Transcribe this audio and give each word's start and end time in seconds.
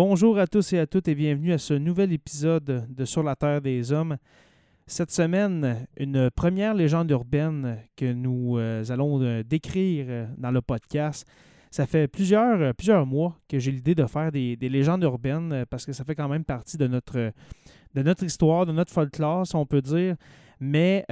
Bonjour 0.00 0.38
à 0.38 0.46
tous 0.46 0.74
et 0.74 0.78
à 0.78 0.86
toutes 0.86 1.08
et 1.08 1.16
bienvenue 1.16 1.52
à 1.52 1.58
ce 1.58 1.74
nouvel 1.74 2.12
épisode 2.12 2.86
de 2.88 3.04
Sur 3.04 3.24
la 3.24 3.34
Terre 3.34 3.60
des 3.60 3.90
Hommes. 3.90 4.16
Cette 4.86 5.10
semaine, 5.10 5.88
une 5.96 6.30
première 6.30 6.72
légende 6.72 7.10
urbaine 7.10 7.78
que 7.96 8.12
nous 8.12 8.58
euh, 8.58 8.84
allons 8.90 9.20
euh, 9.20 9.42
décrire 9.42 10.06
euh, 10.08 10.26
dans 10.36 10.52
le 10.52 10.62
podcast. 10.62 11.26
Ça 11.72 11.84
fait 11.84 12.06
plusieurs, 12.06 12.72
plusieurs 12.74 13.06
mois 13.06 13.40
que 13.48 13.58
j'ai 13.58 13.72
l'idée 13.72 13.96
de 13.96 14.06
faire 14.06 14.30
des, 14.30 14.56
légendes 14.60 15.02
urbaines 15.02 15.64
parce 15.68 15.84
que 15.84 15.92
ça 15.92 16.04
fait 16.04 16.14
quand 16.14 16.28
même 16.28 16.44
partie 16.44 16.76
de 16.76 16.86
notre, 16.86 17.32
histoire, 18.22 18.66
de 18.66 18.72
notre 18.72 18.92
folklore, 18.92 19.48
si 19.48 19.56
on 19.56 19.66
peut 19.66 19.82
dire. 19.82 20.14
Mais 20.60 21.04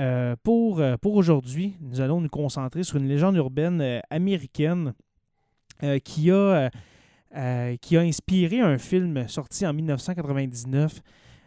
pour 0.45 0.81
aujourd'hui, 1.03 1.77
nous 1.81 2.01
allons 2.01 2.21
nous 2.21 2.29
concentrer 2.29 2.85
sur 2.85 2.99
une 2.99 3.09
légende 3.09 3.35
urbaine 3.35 4.01
américaine 4.11 4.95
qui 6.05 6.31
a 6.31 6.71
euh, 7.35 7.77
qui 7.81 7.97
a 7.97 8.01
inspiré 8.01 8.61
un 8.61 8.79
film 8.79 9.27
sorti 9.29 9.67
en 9.67 9.73
1999. 9.73 11.01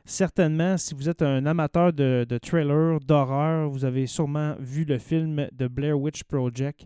Certainement, 0.05 0.77
si 0.77 0.93
vous 0.93 1.07
êtes 1.07 1.21
un 1.21 1.45
amateur 1.45 1.93
de, 1.93 2.25
de 2.27 2.37
thriller, 2.37 2.99
d'horreur, 2.99 3.69
vous 3.69 3.85
avez 3.85 4.07
sûrement 4.07 4.55
vu 4.59 4.83
le 4.83 4.97
film 4.97 5.47
The 5.57 5.65
Blair 5.65 5.99
Witch 5.99 6.23
Project. 6.23 6.85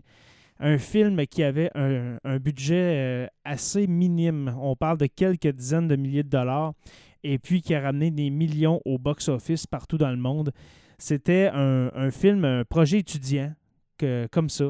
Un 0.60 0.78
film 0.78 1.26
qui 1.26 1.42
avait 1.42 1.70
un, 1.74 2.38
budget 2.38 2.96
euh, 2.96 3.26
assez 3.44 3.86
minime. 3.86 4.54
On 4.60 4.76
parle 4.76 4.98
de 4.98 5.06
quelques 5.06 5.48
dizaines 5.48 5.88
de 5.88 5.96
milliers 5.96 6.22
de 6.22 6.28
dollars 6.28 6.74
et 7.24 7.38
puis 7.38 7.62
qui 7.62 7.74
a 7.74 7.80
ramené 7.80 8.10
des 8.10 8.30
millions 8.30 8.80
au 8.84 8.98
box-office 8.98 9.66
partout 9.66 9.98
dans 9.98 10.10
le 10.10 10.16
monde. 10.16 10.52
C'était 10.98 11.50
un, 11.52 12.10
film, 12.10 12.44
un 12.44 12.64
projet 12.64 12.98
étudiant 12.98 13.52
que, 13.98 14.28
comme 14.30 14.48
ça 14.48 14.66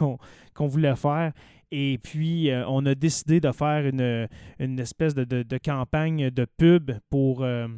qu'on 0.54 0.66
voulait 0.66 0.96
faire 0.96 1.32
et 1.70 1.98
puis, 1.98 2.50
euh, 2.50 2.64
on 2.66 2.86
a 2.86 2.94
décidé 2.94 3.40
de 3.40 3.52
faire 3.52 3.86
une, 3.86 4.80
espèce 4.80 5.14
de, 5.14 5.58
campagne 5.58 6.30
de 6.30 6.46
pub 6.56 6.92
pour, 7.10 7.42
euh, 7.42 7.68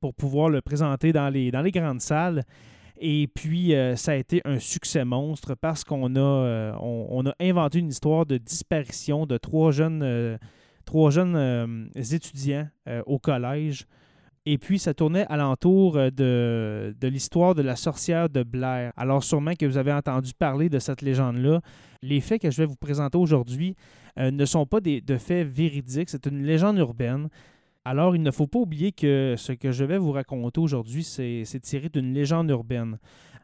pour 0.00 0.14
pouvoir 0.14 0.48
le 0.48 0.60
présenter 0.60 1.12
dans 1.12 1.28
les, 1.28 1.50
dans 1.50 1.62
les 1.62 1.70
grandes 1.70 2.00
salles. 2.00 2.42
Et 2.98 3.28
puis, 3.28 3.74
euh, 3.74 3.94
ça 3.94 4.12
a 4.12 4.14
été 4.16 4.40
un 4.44 4.58
succès 4.58 5.04
monstre 5.04 5.54
parce 5.54 5.84
qu'on 5.84 6.16
a, 6.16 6.76
on, 6.80 7.26
a 7.26 7.34
inventé 7.40 7.78
une 7.78 7.90
histoire 7.90 8.26
de 8.26 8.38
disparition 8.38 9.26
de 9.26 9.36
trois 9.36 9.70
jeunes, 9.70 10.38
trois 10.84 11.10
jeunes 11.10 11.90
étudiants 11.94 12.68
au 13.04 13.18
collège. 13.18 13.86
Et 14.48 14.58
puis, 14.58 14.78
ça 14.78 14.94
tournait 14.94 15.26
alentour 15.28 15.94
de, 15.94 16.94
de 17.00 17.08
l'histoire 17.08 17.56
de 17.56 17.62
la 17.62 17.74
sorcière 17.74 18.28
de 18.28 18.44
Blair. 18.44 18.92
Alors, 18.96 19.24
sûrement 19.24 19.54
que 19.54 19.66
vous 19.66 19.76
avez 19.76 19.92
entendu 19.92 20.32
parler 20.38 20.68
de 20.68 20.78
cette 20.78 21.02
légende-là. 21.02 21.60
Les 22.00 22.20
faits 22.20 22.42
que 22.42 22.50
je 22.52 22.58
vais 22.58 22.66
vous 22.66 22.76
présenter 22.76 23.18
aujourd'hui 23.18 23.74
euh, 24.18 24.30
ne 24.30 24.44
sont 24.44 24.64
pas 24.64 24.80
des, 24.80 25.00
de 25.00 25.16
faits 25.16 25.48
véridiques, 25.48 26.10
c'est 26.10 26.26
une 26.26 26.44
légende 26.44 26.78
urbaine. 26.78 27.28
Alors, 27.84 28.14
il 28.14 28.22
ne 28.22 28.30
faut 28.30 28.46
pas 28.46 28.60
oublier 28.60 28.92
que 28.92 29.34
ce 29.36 29.50
que 29.52 29.72
je 29.72 29.84
vais 29.84 29.98
vous 29.98 30.12
raconter 30.12 30.60
aujourd'hui, 30.60 31.02
c'est 31.02 31.60
tiré 31.60 31.88
d'une 31.88 32.14
légende 32.14 32.48
urbaine. 32.50 32.98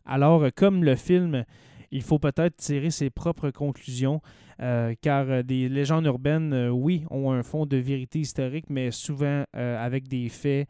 Alors, 0.04 0.46
comme 0.54 0.84
le 0.84 0.94
film, 0.94 1.44
il 1.92 2.02
faut 2.02 2.18
peut-être 2.18 2.56
tirer 2.56 2.90
ses 2.90 3.10
propres 3.10 3.50
conclusions, 3.50 4.20
euh, 4.60 4.94
car 5.00 5.44
des 5.44 5.68
légendes 5.68 6.06
urbaines, 6.06 6.52
euh, 6.52 6.70
oui, 6.70 7.04
ont 7.10 7.30
un 7.30 7.42
fond 7.42 7.66
de 7.66 7.76
vérité 7.76 8.18
historique, 8.20 8.66
mais 8.68 8.90
souvent 8.90 9.44
avec 9.52 10.08
des 10.08 10.28
faits, 10.28 10.68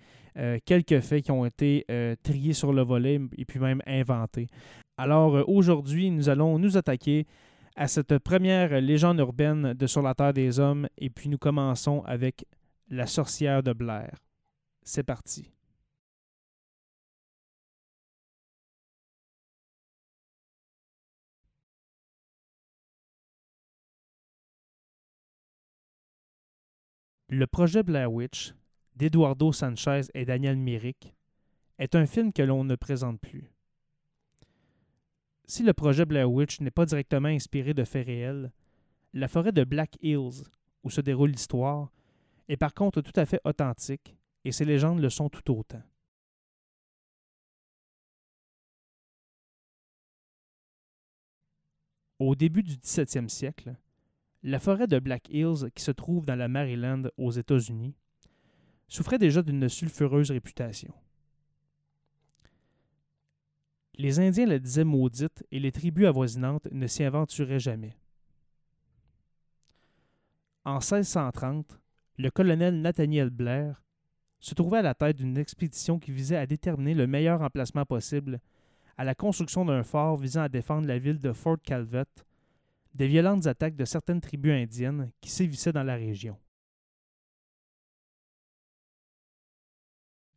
quelques 0.64 1.00
faits 1.00 1.24
qui 1.24 1.30
ont 1.30 1.46
été 1.46 1.86
triés 2.22 2.52
sur 2.52 2.72
le 2.72 2.82
volet 2.82 3.20
et 3.38 3.44
puis 3.44 3.60
même 3.60 3.80
inventés. 3.86 4.48
Alors, 4.96 5.48
aujourd'hui, 5.48 6.10
nous 6.10 6.28
allons 6.28 6.58
nous 6.58 6.76
attaquer 6.76 7.26
à 7.76 7.88
cette 7.88 8.18
première 8.18 8.80
légende 8.80 9.18
urbaine 9.18 9.74
de 9.74 9.86
Sur 9.86 10.02
la 10.02 10.14
Terre 10.14 10.32
des 10.32 10.58
Hommes 10.60 10.88
et 10.98 11.10
puis 11.10 11.28
nous 11.28 11.38
commençons 11.38 12.02
avec 12.04 12.44
la 12.90 13.06
sorcière 13.06 13.62
de 13.62 13.72
Blair. 13.72 14.10
C'est 14.82 15.04
parti. 15.04 15.50
Le 27.34 27.46
projet 27.46 27.82
Blair 27.82 28.12
Witch 28.12 28.52
d'Eduardo 28.94 29.52
Sanchez 29.52 30.02
et 30.12 30.26
Daniel 30.26 30.58
Myrick 30.58 31.14
est 31.78 31.94
un 31.94 32.04
film 32.04 32.30
que 32.30 32.42
l'on 32.42 32.62
ne 32.62 32.74
présente 32.74 33.18
plus. 33.18 33.50
Si 35.46 35.62
le 35.62 35.72
projet 35.72 36.04
Blair 36.04 36.30
Witch 36.30 36.60
n'est 36.60 36.70
pas 36.70 36.84
directement 36.84 37.30
inspiré 37.30 37.72
de 37.72 37.84
faits 37.84 38.04
réels, 38.04 38.52
la 39.14 39.28
forêt 39.28 39.52
de 39.52 39.64
Black 39.64 39.96
Hills, 40.02 40.44
où 40.84 40.90
se 40.90 41.00
déroule 41.00 41.30
l'histoire, 41.30 41.90
est 42.48 42.58
par 42.58 42.74
contre 42.74 43.00
tout 43.00 43.18
à 43.18 43.24
fait 43.24 43.40
authentique, 43.46 44.14
et 44.44 44.52
ces 44.52 44.66
légendes 44.66 45.00
le 45.00 45.08
sont 45.08 45.30
tout 45.30 45.52
autant. 45.52 45.82
Au 52.18 52.34
début 52.34 52.62
du 52.62 52.74
17e 52.74 53.30
siècle, 53.30 53.74
la 54.42 54.58
forêt 54.58 54.86
de 54.86 54.98
Black 54.98 55.28
Hills, 55.28 55.70
qui 55.74 55.82
se 55.82 55.90
trouve 55.90 56.26
dans 56.26 56.36
la 56.36 56.48
Maryland 56.48 57.04
aux 57.16 57.30
États-Unis, 57.30 57.94
souffrait 58.88 59.18
déjà 59.18 59.42
d'une 59.42 59.68
sulfureuse 59.68 60.30
réputation. 60.30 60.92
Les 63.94 64.20
Indiens 64.20 64.46
la 64.46 64.58
disaient 64.58 64.84
maudite 64.84 65.44
et 65.50 65.60
les 65.60 65.70
tribus 65.70 66.06
avoisinantes 66.06 66.66
ne 66.72 66.86
s'y 66.86 67.04
aventuraient 67.04 67.60
jamais. 67.60 67.96
En 70.64 70.74
1630, 70.74 71.78
le 72.18 72.30
colonel 72.30 72.80
Nathaniel 72.80 73.30
Blair 73.30 73.82
se 74.40 74.54
trouvait 74.54 74.78
à 74.78 74.82
la 74.82 74.94
tête 74.94 75.16
d'une 75.16 75.38
expédition 75.38 75.98
qui 75.98 76.10
visait 76.10 76.36
à 76.36 76.46
déterminer 76.46 76.94
le 76.94 77.06
meilleur 77.06 77.42
emplacement 77.42 77.84
possible 77.84 78.40
à 78.96 79.04
la 79.04 79.14
construction 79.14 79.64
d'un 79.64 79.82
fort 79.82 80.16
visant 80.16 80.42
à 80.42 80.48
défendre 80.48 80.86
la 80.86 80.98
ville 80.98 81.20
de 81.20 81.32
Fort 81.32 81.58
Calvet 81.62 82.04
des 82.94 83.08
violentes 83.08 83.46
attaques 83.46 83.76
de 83.76 83.84
certaines 83.84 84.20
tribus 84.20 84.52
indiennes 84.52 85.10
qui 85.20 85.30
sévissaient 85.30 85.72
dans 85.72 85.82
la 85.82 85.96
région. 85.96 86.38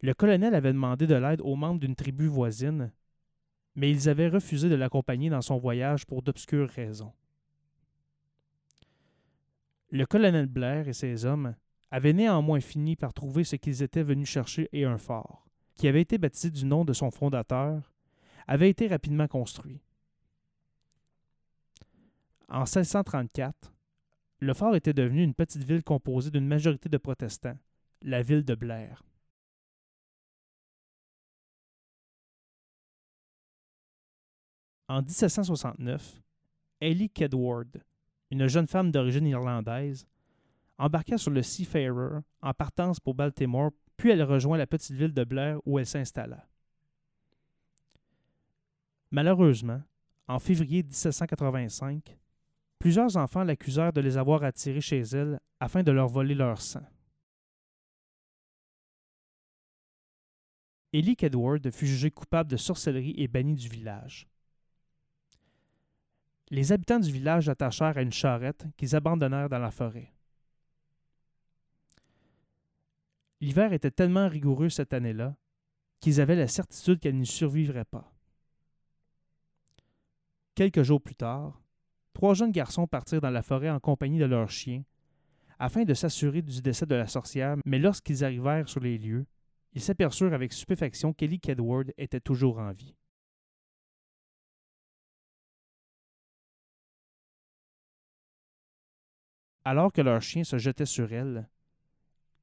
Le 0.01 0.13
colonel 0.13 0.55
avait 0.55 0.73
demandé 0.73 1.07
de 1.07 1.15
l'aide 1.15 1.41
aux 1.41 1.55
membres 1.55 1.79
d'une 1.79 1.95
tribu 1.95 2.27
voisine 2.27 2.91
mais 3.75 3.91
ils 3.91 4.09
avaient 4.09 4.29
refusé 4.29 4.69
de 4.69 4.75
l'accompagner 4.75 5.29
dans 5.29 5.41
son 5.41 5.57
voyage 5.57 6.05
pour 6.05 6.21
d'obscures 6.21 6.69
raisons. 6.69 7.11
Le 9.91 10.05
colonel 10.05 10.47
Blair 10.47 10.87
et 10.87 10.93
ses 10.93 11.25
hommes 11.25 11.55
avaient 11.91 12.13
néanmoins 12.13 12.61
fini 12.61 12.95
par 12.95 13.13
trouver 13.13 13.43
ce 13.43 13.55
qu'ils 13.55 13.83
étaient 13.83 14.03
venus 14.03 14.29
chercher 14.29 14.69
et 14.71 14.85
un 14.85 14.97
fort, 14.97 15.47
qui 15.75 15.87
avait 15.87 16.01
été 16.01 16.17
baptisé 16.17 16.49
du 16.49 16.65
nom 16.65 16.83
de 16.83 16.93
son 16.93 17.11
fondateur, 17.11 17.93
avait 18.47 18.69
été 18.69 18.87
rapidement 18.87 19.27
construit. 19.27 19.81
En 22.47 22.61
1634, 22.61 23.73
le 24.39 24.53
fort 24.53 24.75
était 24.75 24.93
devenu 24.93 25.23
une 25.23 25.33
petite 25.33 25.63
ville 25.63 25.83
composée 25.83 26.29
d'une 26.29 26.47
majorité 26.47 26.89
de 26.89 26.97
protestants, 26.97 27.57
la 28.01 28.21
ville 28.21 28.45
de 28.45 28.53
Blair. 28.55 29.03
En 34.87 35.01
1769, 35.01 36.21
Ellie 36.79 37.09
Kedward, 37.09 37.83
une 38.29 38.47
jeune 38.47 38.67
femme 38.67 38.91
d'origine 38.91 39.25
irlandaise, 39.25 40.07
embarqua 40.77 41.17
sur 41.17 41.31
le 41.31 41.41
Seafarer 41.41 42.19
en 42.41 42.53
partance 42.53 42.99
pour 42.99 43.15
Baltimore, 43.15 43.71
puis 43.97 44.11
elle 44.11 44.21
rejoint 44.21 44.57
la 44.57 44.67
petite 44.67 44.95
ville 44.95 45.13
de 45.13 45.23
Blair 45.23 45.59
où 45.65 45.79
elle 45.79 45.87
s'installa. 45.87 46.47
Malheureusement, 49.09 49.81
en 50.27 50.37
février 50.37 50.83
1785, 50.83 52.17
plusieurs 52.79 53.17
enfants 53.17 53.43
l'accusèrent 53.43 53.93
de 53.93 54.01
les 54.01 54.17
avoir 54.17 54.43
attirés 54.43 54.81
chez 54.81 55.01
elle 55.01 55.39
afin 55.59 55.83
de 55.83 55.91
leur 55.91 56.07
voler 56.07 56.35
leur 56.35 56.61
sang. 56.61 56.85
Ellie 60.93 61.15
Kedward 61.15 61.69
fut 61.71 61.87
jugée 61.87 62.11
coupable 62.11 62.49
de 62.49 62.57
sorcellerie 62.57 63.15
et 63.17 63.27
bannie 63.27 63.55
du 63.55 63.67
village 63.67 64.27
les 66.49 66.71
habitants 66.71 66.99
du 66.99 67.11
village 67.11 67.47
l'attachèrent 67.47 67.97
à 67.97 68.01
une 68.01 68.13
charrette 68.13 68.65
qu'ils 68.77 68.95
abandonnèrent 68.95 69.49
dans 69.49 69.59
la 69.59 69.71
forêt. 69.71 70.13
L'hiver 73.41 73.73
était 73.73 73.91
tellement 73.91 74.27
rigoureux 74.27 74.69
cette 74.69 74.93
année-là 74.93 75.35
qu'ils 75.99 76.21
avaient 76.21 76.35
la 76.35 76.47
certitude 76.47 76.99
qu'elle 76.99 77.17
n'y 77.17 77.25
survivrait 77.25 77.85
pas. 77.85 78.11
Quelques 80.53 80.83
jours 80.83 81.01
plus 81.01 81.15
tard, 81.15 81.61
trois 82.15 82.33
jeunes 82.33 82.51
garçons 82.51 82.87
partirent 82.87 83.21
dans 83.21 83.29
la 83.29 83.43
forêt 83.43 83.69
en 83.69 83.79
compagnie 83.79 84.17
de 84.17 84.25
leurs 84.25 84.49
chiens 84.49 84.83
afin 85.59 85.83
de 85.83 85.93
s'assurer 85.93 86.41
du 86.41 86.61
décès 86.61 86.85
de 86.85 86.95
la 86.95 87.07
sorcière, 87.07 87.57
mais 87.65 87.77
lorsqu'ils 87.77 88.23
arrivèrent 88.23 88.67
sur 88.67 88.79
les 88.79 88.97
lieux, 88.97 89.25
ils 89.73 89.81
s'aperçurent 89.81 90.33
avec 90.33 90.51
stupéfaction 90.51 91.13
qu'Ellie 91.13 91.39
Kedward 91.39 91.93
était 91.97 92.19
toujours 92.19 92.59
en 92.59 92.71
vie. 92.71 92.95
Alors 99.65 99.91
que 99.91 100.01
leur 100.01 100.21
chien 100.21 100.43
se 100.43 100.57
jetait 100.57 100.85
sur 100.85 101.11
elle, 101.11 101.49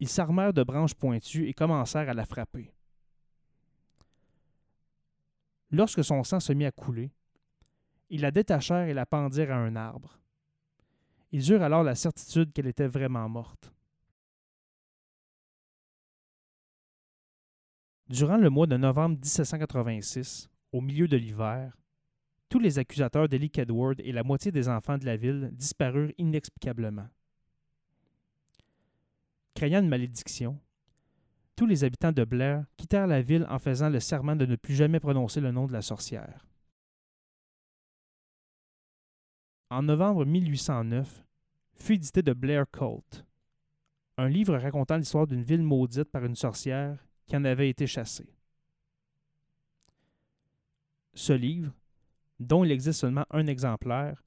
ils 0.00 0.08
s'armèrent 0.08 0.52
de 0.52 0.64
branches 0.64 0.94
pointues 0.94 1.48
et 1.48 1.54
commencèrent 1.54 2.08
à 2.08 2.14
la 2.14 2.26
frapper. 2.26 2.74
Lorsque 5.70 6.04
son 6.04 6.24
sang 6.24 6.40
se 6.40 6.52
mit 6.52 6.66
à 6.66 6.72
couler, 6.72 7.12
ils 8.12 8.20
la 8.20 8.30
détachèrent 8.30 8.88
et 8.88 8.94
la 8.94 9.06
pendirent 9.06 9.52
à 9.52 9.56
un 9.56 9.74
arbre. 9.74 10.20
Ils 11.32 11.50
eurent 11.50 11.62
alors 11.62 11.82
la 11.82 11.94
certitude 11.94 12.52
qu'elle 12.52 12.66
était 12.66 12.86
vraiment 12.86 13.26
morte. 13.26 13.72
Durant 18.08 18.36
le 18.36 18.50
mois 18.50 18.66
de 18.66 18.76
novembre 18.76 19.16
1786, 19.16 20.50
au 20.72 20.82
milieu 20.82 21.08
de 21.08 21.16
l'hiver, 21.16 21.74
tous 22.50 22.58
les 22.58 22.78
accusateurs 22.78 23.30
d'Ellie 23.30 23.50
Kedward 23.50 23.98
et 24.00 24.12
la 24.12 24.22
moitié 24.22 24.52
des 24.52 24.68
enfants 24.68 24.98
de 24.98 25.06
la 25.06 25.16
ville 25.16 25.48
disparurent 25.54 26.12
inexplicablement. 26.18 27.08
Craignant 29.54 29.80
une 29.80 29.88
malédiction, 29.88 30.60
tous 31.56 31.64
les 31.64 31.82
habitants 31.82 32.12
de 32.12 32.24
Blair 32.24 32.66
quittèrent 32.76 33.06
la 33.06 33.22
ville 33.22 33.46
en 33.48 33.58
faisant 33.58 33.88
le 33.88 34.00
serment 34.00 34.36
de 34.36 34.44
ne 34.44 34.56
plus 34.56 34.74
jamais 34.74 35.00
prononcer 35.00 35.40
le 35.40 35.50
nom 35.50 35.66
de 35.66 35.72
la 35.72 35.80
sorcière. 35.80 36.44
En 39.72 39.84
novembre 39.84 40.26
1809, 40.26 41.24
fut 41.72 41.94
édité 41.94 42.20
de 42.20 42.34
Blair 42.34 42.66
Cult, 42.70 43.24
un 44.18 44.28
livre 44.28 44.54
racontant 44.58 44.98
l'histoire 44.98 45.26
d'une 45.26 45.42
ville 45.42 45.62
maudite 45.62 46.10
par 46.10 46.26
une 46.26 46.36
sorcière 46.36 46.98
qui 47.24 47.34
en 47.38 47.44
avait 47.46 47.70
été 47.70 47.86
chassée. 47.86 48.36
Ce 51.14 51.32
livre, 51.32 51.72
dont 52.38 52.64
il 52.64 52.70
existe 52.70 53.00
seulement 53.00 53.24
un 53.30 53.46
exemplaire, 53.46 54.22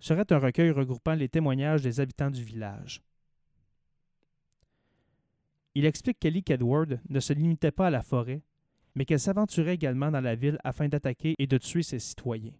serait 0.00 0.32
un 0.32 0.38
recueil 0.38 0.72
regroupant 0.72 1.14
les 1.14 1.28
témoignages 1.28 1.82
des 1.82 2.00
habitants 2.00 2.32
du 2.32 2.42
village. 2.42 3.00
Il 5.76 5.84
explique 5.84 6.18
qu'Ellie 6.18 6.42
Kedward 6.42 7.00
ne 7.08 7.20
se 7.20 7.32
limitait 7.32 7.70
pas 7.70 7.86
à 7.86 7.90
la 7.90 8.02
forêt, 8.02 8.42
mais 8.96 9.04
qu'elle 9.04 9.20
s'aventurait 9.20 9.74
également 9.74 10.10
dans 10.10 10.20
la 10.20 10.34
ville 10.34 10.58
afin 10.64 10.88
d'attaquer 10.88 11.36
et 11.38 11.46
de 11.46 11.58
tuer 11.58 11.84
ses 11.84 12.00
citoyens. 12.00 12.58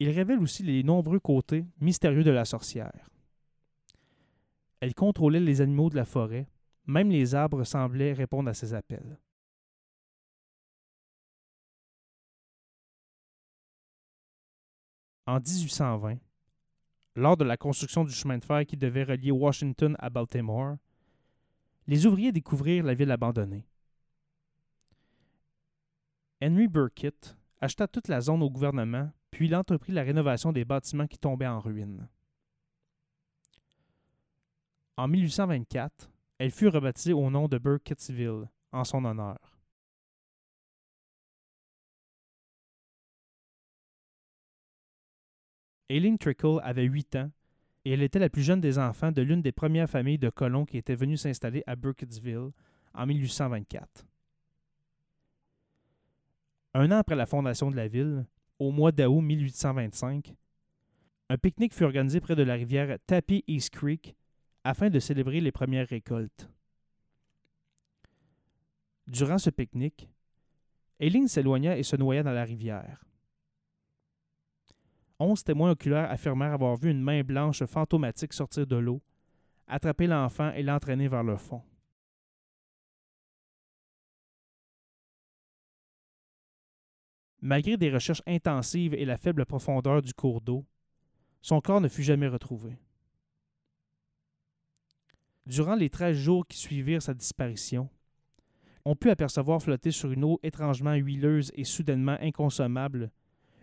Il 0.00 0.08
révèle 0.10 0.40
aussi 0.40 0.62
les 0.62 0.82
nombreux 0.82 1.20
côtés 1.20 1.66
mystérieux 1.78 2.24
de 2.24 2.30
la 2.30 2.46
sorcière. 2.46 3.10
Elle 4.80 4.94
contrôlait 4.94 5.40
les 5.40 5.60
animaux 5.60 5.90
de 5.90 5.96
la 5.96 6.06
forêt, 6.06 6.48
même 6.86 7.10
les 7.10 7.34
arbres 7.34 7.64
semblaient 7.64 8.14
répondre 8.14 8.48
à 8.48 8.54
ses 8.54 8.72
appels. 8.72 9.18
En 15.26 15.38
1820, 15.38 16.16
lors 17.16 17.36
de 17.36 17.44
la 17.44 17.58
construction 17.58 18.02
du 18.02 18.12
chemin 18.12 18.38
de 18.38 18.44
fer 18.44 18.64
qui 18.64 18.78
devait 18.78 19.04
relier 19.04 19.30
Washington 19.30 19.96
à 19.98 20.08
Baltimore, 20.08 20.76
les 21.86 22.06
ouvriers 22.06 22.32
découvrirent 22.32 22.84
la 22.84 22.94
ville 22.94 23.10
abandonnée. 23.10 23.66
Henry 26.42 26.68
Burkitt 26.68 27.36
acheta 27.60 27.86
toute 27.86 28.08
la 28.08 28.22
zone 28.22 28.42
au 28.42 28.48
gouvernement, 28.48 29.12
puis 29.40 29.48
il 29.48 29.56
entreprit 29.56 29.92
la 29.92 30.02
rénovation 30.02 30.52
des 30.52 30.66
bâtiments 30.66 31.06
qui 31.06 31.16
tombaient 31.16 31.46
en 31.46 31.60
ruine. 31.60 32.06
En 34.98 35.08
1824, 35.08 36.10
elle 36.36 36.50
fut 36.50 36.68
rebaptisée 36.68 37.14
au 37.14 37.30
nom 37.30 37.48
de 37.48 37.56
Burkittsville, 37.56 38.50
en 38.70 38.84
son 38.84 39.02
honneur. 39.06 39.38
Aileen 45.88 46.18
Trickle 46.18 46.60
avait 46.62 46.84
huit 46.84 47.16
ans 47.16 47.30
et 47.86 47.92
elle 47.92 48.02
était 48.02 48.18
la 48.18 48.28
plus 48.28 48.42
jeune 48.42 48.60
des 48.60 48.78
enfants 48.78 49.10
de 49.10 49.22
l'une 49.22 49.40
des 49.40 49.52
premières 49.52 49.88
familles 49.88 50.18
de 50.18 50.28
colons 50.28 50.66
qui 50.66 50.76
étaient 50.76 50.94
venus 50.94 51.22
s'installer 51.22 51.64
à 51.66 51.76
Burkittsville 51.76 52.50
en 52.92 53.06
1824. 53.06 54.04
Un 56.74 56.92
an 56.92 56.98
après 56.98 57.16
la 57.16 57.24
fondation 57.24 57.70
de 57.70 57.76
la 57.76 57.88
ville, 57.88 58.26
au 58.60 58.70
mois 58.70 58.92
d'août 58.92 59.22
1825, 59.22 60.34
un 61.30 61.38
pique-nique 61.38 61.74
fut 61.74 61.84
organisé 61.84 62.20
près 62.20 62.36
de 62.36 62.42
la 62.42 62.54
rivière 62.54 62.98
Tappy 63.06 63.42
East 63.48 63.70
Creek 63.70 64.14
afin 64.64 64.90
de 64.90 65.00
célébrer 65.00 65.40
les 65.40 65.50
premières 65.50 65.88
récoltes. 65.88 66.50
Durant 69.06 69.38
ce 69.38 69.48
pique-nique, 69.48 70.08
Aileen 71.00 71.26
s'éloigna 71.26 71.78
et 71.78 71.82
se 71.82 71.96
noya 71.96 72.22
dans 72.22 72.32
la 72.32 72.44
rivière. 72.44 73.02
Onze 75.18 75.42
témoins 75.42 75.70
oculaires 75.70 76.10
affirmèrent 76.10 76.52
avoir 76.52 76.76
vu 76.76 76.90
une 76.90 77.02
main 77.02 77.22
blanche 77.22 77.64
fantomatique 77.64 78.34
sortir 78.34 78.66
de 78.66 78.76
l'eau, 78.76 79.00
attraper 79.66 80.06
l'enfant 80.06 80.52
et 80.52 80.62
l'entraîner 80.62 81.08
vers 81.08 81.24
le 81.24 81.36
fond. 81.36 81.62
Malgré 87.42 87.76
des 87.76 87.90
recherches 87.90 88.22
intensives 88.26 88.94
et 88.94 89.04
la 89.04 89.16
faible 89.16 89.46
profondeur 89.46 90.02
du 90.02 90.12
cours 90.12 90.40
d'eau, 90.40 90.64
son 91.40 91.60
corps 91.60 91.80
ne 91.80 91.88
fut 91.88 92.02
jamais 92.02 92.28
retrouvé. 92.28 92.78
Durant 95.46 95.74
les 95.74 95.88
treize 95.88 96.18
jours 96.18 96.46
qui 96.46 96.58
suivirent 96.58 97.02
sa 97.02 97.14
disparition, 97.14 97.88
on 98.84 98.94
put 98.94 99.10
apercevoir 99.10 99.62
flotter 99.62 99.90
sur 99.90 100.12
une 100.12 100.24
eau 100.24 100.38
étrangement 100.42 100.94
huileuse 100.94 101.50
et 101.54 101.64
soudainement 101.64 102.16
inconsommable 102.20 103.10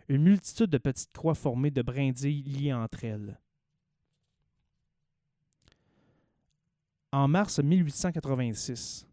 une 0.10 0.24
multitude 0.24 0.70
de 0.70 0.78
petites 0.78 1.12
croix 1.12 1.36
formées 1.36 1.72
de 1.72 1.82
brindilles 1.82 2.44
liées 2.44 2.74
entre 2.74 3.04
elles. 3.04 3.40
En 7.12 7.28
mars 7.28 7.60
1886, 7.60 9.08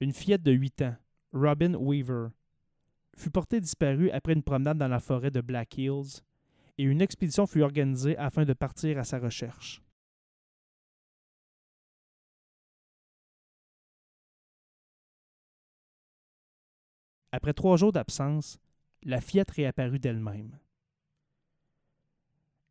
une 0.00 0.12
fillette 0.12 0.42
de 0.42 0.52
8 0.52 0.82
ans, 0.82 0.96
Robin 1.32 1.74
Weaver, 1.74 2.28
fut 3.16 3.30
portée 3.30 3.60
disparue 3.60 4.10
après 4.10 4.32
une 4.32 4.42
promenade 4.42 4.78
dans 4.78 4.88
la 4.88 5.00
forêt 5.00 5.30
de 5.30 5.40
Black 5.40 5.76
Hills 5.76 6.22
et 6.78 6.84
une 6.84 7.02
expédition 7.02 7.46
fut 7.46 7.62
organisée 7.62 8.16
afin 8.18 8.44
de 8.44 8.52
partir 8.52 8.98
à 8.98 9.04
sa 9.04 9.18
recherche. 9.18 9.82
Après 17.32 17.54
trois 17.54 17.76
jours 17.76 17.92
d'absence, 17.92 18.58
la 19.04 19.20
fillette 19.20 19.50
réapparut 19.50 19.98
d'elle-même. 19.98 20.58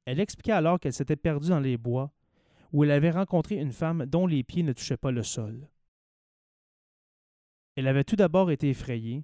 Elle 0.06 0.20
expliqua 0.20 0.58
alors 0.58 0.80
qu'elle 0.80 0.94
s'était 0.94 1.16
perdue 1.16 1.50
dans 1.50 1.60
les 1.60 1.78
bois, 1.78 2.12
où 2.72 2.84
elle 2.84 2.92
avait 2.92 3.12
rencontré 3.12 3.56
une 3.56 3.72
femme 3.72 4.06
dont 4.06 4.28
les 4.28 4.44
pieds 4.44 4.64
ne 4.64 4.74
touchaient 4.74 4.98
pas 4.98 5.12
le 5.12 5.24
sol. 5.24 5.68
Elle 7.76 7.88
avait 7.88 8.04
tout 8.04 8.16
d'abord 8.16 8.52
été 8.52 8.70
effrayée, 8.70 9.24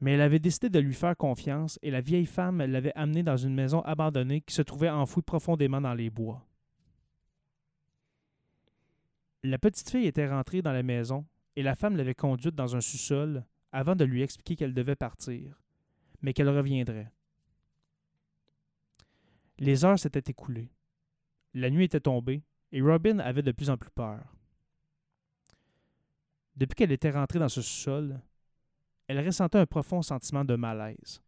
mais 0.00 0.12
elle 0.12 0.22
avait 0.22 0.38
décidé 0.38 0.70
de 0.70 0.78
lui 0.78 0.94
faire 0.94 1.16
confiance 1.16 1.78
et 1.82 1.90
la 1.90 2.00
vieille 2.00 2.26
femme 2.26 2.58
l'avait 2.62 2.94
amenée 2.94 3.22
dans 3.22 3.36
une 3.36 3.54
maison 3.54 3.82
abandonnée 3.82 4.40
qui 4.40 4.54
se 4.54 4.62
trouvait 4.62 4.88
enfouie 4.88 5.22
profondément 5.22 5.80
dans 5.80 5.94
les 5.94 6.10
bois. 6.10 6.46
La 9.42 9.58
petite 9.58 9.90
fille 9.90 10.06
était 10.06 10.28
rentrée 10.28 10.62
dans 10.62 10.72
la 10.72 10.82
maison 10.82 11.26
et 11.56 11.62
la 11.62 11.74
femme 11.74 11.96
l'avait 11.96 12.14
conduite 12.14 12.54
dans 12.54 12.76
un 12.76 12.80
sous-sol 12.80 13.44
avant 13.72 13.94
de 13.94 14.04
lui 14.04 14.22
expliquer 14.22 14.56
qu'elle 14.56 14.74
devait 14.74 14.96
partir, 14.96 15.62
mais 16.22 16.32
qu'elle 16.32 16.48
reviendrait. 16.48 17.12
Les 19.58 19.84
heures 19.84 19.98
s'étaient 19.98 20.30
écoulées. 20.30 20.72
La 21.52 21.68
nuit 21.68 21.84
était 21.84 22.00
tombée 22.00 22.42
et 22.72 22.80
Robin 22.80 23.18
avait 23.18 23.42
de 23.42 23.52
plus 23.52 23.68
en 23.68 23.76
plus 23.76 23.90
peur. 23.90 24.20
Depuis 26.56 26.74
qu'elle 26.76 26.92
était 26.92 27.10
rentrée 27.10 27.38
dans 27.38 27.48
ce 27.48 27.62
sous-sol, 27.62 28.20
elle 29.10 29.26
ressentait 29.26 29.58
un 29.58 29.66
profond 29.66 30.02
sentiment 30.02 30.44
de 30.44 30.54
malaise. 30.54 31.20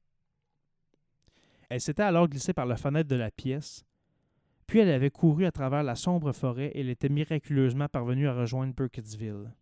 Elle 1.69 1.81
s'était 1.81 2.05
alors 2.05 2.29
glissée 2.29 2.53
par 2.53 2.65
la 2.65 2.77
fenêtre 2.77 3.09
de 3.09 3.17
la 3.17 3.33
pièce, 3.33 3.85
puis 4.69 4.79
elle 4.79 4.91
avait 4.91 5.11
couru 5.11 5.47
à 5.47 5.51
travers 5.51 5.83
la 5.83 5.97
sombre 5.97 6.31
forêt 6.31 6.69
et 6.69 6.81
elle 6.81 6.91
était 6.91 7.09
miraculeusement 7.09 7.89
parvenue 7.89 8.29
à 8.29 8.35
rejoindre 8.35 8.73
Burkittsville. 8.73 9.53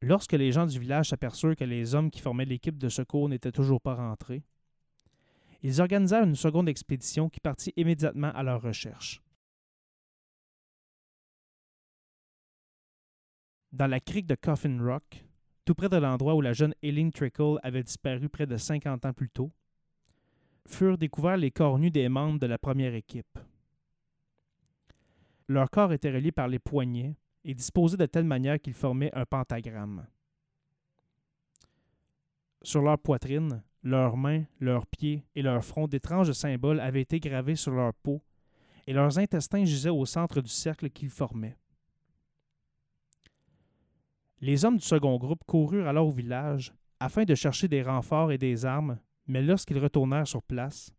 Lorsque 0.00 0.32
les 0.32 0.50
gens 0.50 0.64
du 0.64 0.78
village 0.78 1.10
s'aperçurent 1.10 1.56
que 1.56 1.64
les 1.64 1.94
hommes 1.94 2.10
qui 2.10 2.22
formaient 2.22 2.46
l'équipe 2.46 2.78
de 2.78 2.88
secours 2.88 3.28
n'étaient 3.28 3.52
toujours 3.52 3.82
pas 3.82 3.96
rentrés, 3.96 4.42
ils 5.62 5.82
organisèrent 5.82 6.24
une 6.24 6.36
seconde 6.36 6.70
expédition 6.70 7.28
qui 7.28 7.40
partit 7.40 7.74
immédiatement 7.76 8.32
à 8.32 8.42
leur 8.42 8.62
recherche. 8.62 9.20
Dans 13.72 13.86
la 13.86 14.00
crique 14.00 14.26
de 14.26 14.34
Coffin 14.34 14.78
Rock, 14.82 15.24
tout 15.64 15.74
près 15.74 15.88
de 15.88 15.96
l'endroit 15.96 16.34
où 16.34 16.40
la 16.40 16.52
jeune 16.52 16.74
Eileen 16.82 17.12
Trickle 17.12 17.58
avait 17.62 17.84
disparu 17.84 18.28
près 18.28 18.46
de 18.46 18.56
50 18.56 19.04
ans 19.06 19.12
plus 19.12 19.30
tôt, 19.30 19.52
furent 20.66 20.98
découverts 20.98 21.36
les 21.36 21.52
corps 21.52 21.78
nus 21.78 21.90
des 21.90 22.08
membres 22.08 22.40
de 22.40 22.46
la 22.46 22.58
première 22.58 22.94
équipe. 22.94 23.38
Leurs 25.46 25.70
corps 25.70 25.92
étaient 25.92 26.10
reliés 26.10 26.32
par 26.32 26.48
les 26.48 26.58
poignets 26.58 27.16
et 27.44 27.54
disposés 27.54 27.96
de 27.96 28.06
telle 28.06 28.24
manière 28.24 28.60
qu'ils 28.60 28.74
formaient 28.74 29.14
un 29.14 29.24
pentagramme. 29.24 30.06
Sur 32.62 32.82
leur 32.82 32.98
poitrine, 32.98 33.62
leurs 33.82 34.16
mains, 34.16 34.44
leurs 34.58 34.86
pieds 34.86 35.24
et 35.34 35.42
leurs 35.42 35.64
fronts 35.64 35.88
d'étranges 35.88 36.32
symboles 36.32 36.80
avaient 36.80 37.00
été 37.00 37.20
gravés 37.20 37.56
sur 37.56 37.72
leur 37.72 37.94
peau, 37.94 38.20
et 38.86 38.92
leurs 38.92 39.18
intestins 39.18 39.64
gisaient 39.64 39.88
au 39.88 40.04
centre 40.04 40.40
du 40.40 40.50
cercle 40.50 40.90
qu'ils 40.90 41.10
formaient. 41.10 41.56
Les 44.40 44.64
hommes 44.64 44.78
du 44.78 44.84
second 44.84 45.18
groupe 45.18 45.44
coururent 45.44 45.86
alors 45.86 46.06
au 46.06 46.10
village 46.10 46.72
afin 46.98 47.24
de 47.24 47.34
chercher 47.34 47.68
des 47.68 47.82
renforts 47.82 48.32
et 48.32 48.38
des 48.38 48.64
armes, 48.64 48.98
mais 49.26 49.42
lorsqu'ils 49.42 49.78
retournèrent 49.78 50.26
sur 50.26 50.42
place, 50.42 50.92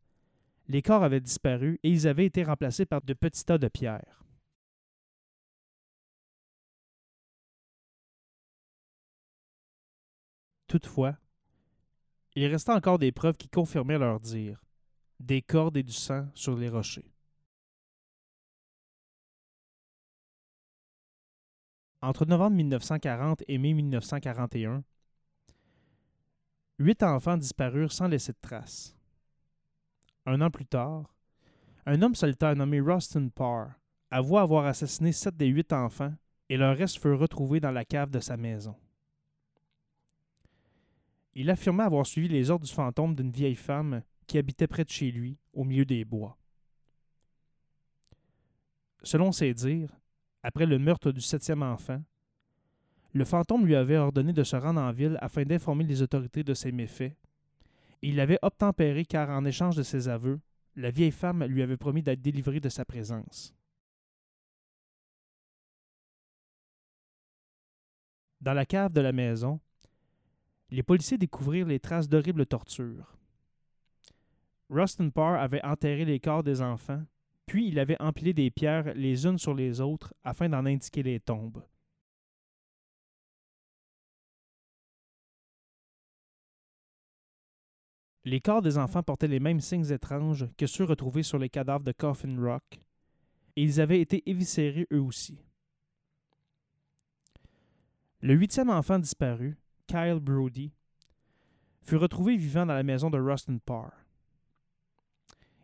les 0.68 0.82
corps 0.82 1.04
avaient 1.04 1.20
disparu 1.20 1.80
et 1.84 1.90
ils 1.90 2.08
avaient 2.08 2.26
été 2.26 2.44
remplacés 2.44 2.86
par 2.86 3.02
de 3.02 3.14
petits 3.14 3.46
tas 3.46 3.58
de 3.58 3.68
pierres. 3.68 4.24
Toutefois, 10.68 11.18
il 12.36 12.46
restait 12.46 12.72
encore 12.72 13.00
des 13.00 13.12
preuves 13.12 13.38
qui 13.38 13.50
confirmaient 13.50 13.98
leur 13.98 14.20
dire 14.20 14.64
des 15.20 15.42
cordes 15.42 15.78
et 15.78 15.84
du 15.84 15.92
sang 15.92 16.28
sur 16.34 16.56
les 16.56 16.70
rochers. 16.70 17.11
Entre 22.02 22.26
novembre 22.26 22.56
1940 22.56 23.44
et 23.48 23.58
mai 23.60 23.74
1941, 23.74 24.84
huit 26.80 27.04
enfants 27.04 27.38
disparurent 27.38 27.92
sans 27.92 28.08
laisser 28.08 28.32
de 28.32 28.40
traces. 28.42 28.98
Un 30.26 30.42
an 30.42 30.50
plus 30.50 30.66
tard, 30.66 31.14
un 31.86 32.02
homme 32.02 32.16
solitaire 32.16 32.56
nommé 32.56 32.80
Rustin 32.80 33.30
Parr 33.30 33.74
avoua 34.10 34.42
avoir 34.42 34.66
assassiné 34.66 35.12
sept 35.12 35.38
des 35.38 35.48
huit 35.48 35.72
enfants 35.74 36.14
et 36.50 36.58
leurs 36.58 36.76
restes 36.76 36.98
furent 36.98 37.20
retrouvés 37.20 37.60
dans 37.60 37.72
la 37.72 37.86
cave 37.86 38.10
de 38.10 38.20
sa 38.20 38.36
maison. 38.36 38.76
Il 41.36 41.50
affirma 41.50 41.86
avoir 41.86 42.06
suivi 42.06 42.28
les 42.28 42.50
ordres 42.50 42.66
du 42.66 42.74
fantôme 42.74 43.16
d'une 43.16 43.32
vieille 43.32 43.56
femme 43.56 44.02
qui 44.26 44.40
habitait 44.40 44.68
près 44.68 44.84
de 44.84 44.90
chez 44.90 45.12
lui, 45.12 45.38
au 45.54 45.64
milieu 45.64 45.86
des 45.86 46.04
bois. 46.04 46.38
Selon 49.04 49.32
ses 49.32 49.54
dires, 49.54 50.01
après 50.44 50.66
le 50.66 50.80
meurtre 50.80 51.12
du 51.12 51.22
septième 51.22 51.64
enfant, 51.64 52.02
le 53.14 53.26
fantôme 53.26 53.66
lui 53.66 53.76
avait 53.76 53.98
ordonné 53.98 54.34
de 54.34 54.44
se 54.44 54.56
rendre 54.56 54.82
en 54.82 54.92
ville 54.92 55.18
afin 55.22 55.44
d'informer 55.44 55.84
les 55.84 56.02
autorités 56.02 56.44
de 56.44 56.54
ses 56.54 56.72
méfaits. 56.72 57.14
Il 58.02 58.20
avait 58.20 58.40
obtempéré 58.42 59.06
car, 59.06 59.30
en 59.30 59.46
échange 59.46 59.76
de 59.76 59.84
ses 59.84 60.08
aveux, 60.08 60.40
la 60.76 60.92
vieille 60.92 61.12
femme 61.12 61.44
lui 61.44 61.62
avait 61.62 61.78
promis 61.78 62.02
d'être 62.02 62.22
délivrée 62.22 62.60
de 62.60 62.70
sa 62.70 62.86
présence. 62.86 63.54
Dans 68.40 68.54
la 68.54 68.66
cave 68.66 68.94
de 68.94 69.02
la 69.02 69.12
maison, 69.12 69.60
les 70.72 70.82
policiers 70.84 71.18
découvrirent 71.18 71.68
les 71.68 71.80
traces 71.80 72.10
d'horribles 72.10 72.46
tortures. 72.46 73.18
Rustin 74.70 75.10
Parr 75.10 75.40
avait 75.40 75.64
enterré 75.64 76.06
les 76.06 76.20
corps 76.20 76.44
des 76.44 76.62
enfants, 76.62 77.04
puis 77.52 77.68
il 77.68 77.80
avait 77.80 78.02
empilé 78.02 78.32
des 78.32 78.50
pierres 78.50 78.94
les 78.94 79.26
unes 79.26 79.38
sur 79.38 79.54
les 79.54 79.82
autres 79.82 80.14
afin 80.24 80.48
d'en 80.48 80.66
indiquer 80.66 81.04
les 81.04 81.20
tombes. 81.20 81.62
Les 88.24 88.40
corps 88.40 88.62
des 88.62 88.78
enfants 88.78 89.04
portaient 89.04 89.28
les 89.28 89.42
mêmes 89.42 89.60
signes 89.60 89.92
étranges 89.92 90.48
que 90.56 90.66
ceux 90.66 90.86
retrouvés 90.86 91.24
sur 91.24 91.40
les 91.40 91.50
cadavres 91.50 91.84
de 91.84 91.92
Coffin 91.92 92.42
Rock, 92.42 92.80
et 93.58 93.64
ils 93.64 93.82
avaient 93.82 94.00
été 94.00 94.24
éviscérés 94.30 94.88
eux 94.94 95.02
aussi. 95.02 95.38
Le 98.22 98.34
huitième 98.34 98.70
enfant 98.70 98.98
disparu, 98.98 99.58
Kyle 99.88 100.22
Brody, 100.22 100.72
fut 101.82 101.98
retrouvé 101.98 102.38
vivant 102.38 102.66
dans 102.66 102.76
la 102.76 102.84
maison 102.84 103.10
de 103.10 103.20
Rustin 103.20 103.58
Parr. 103.58 103.92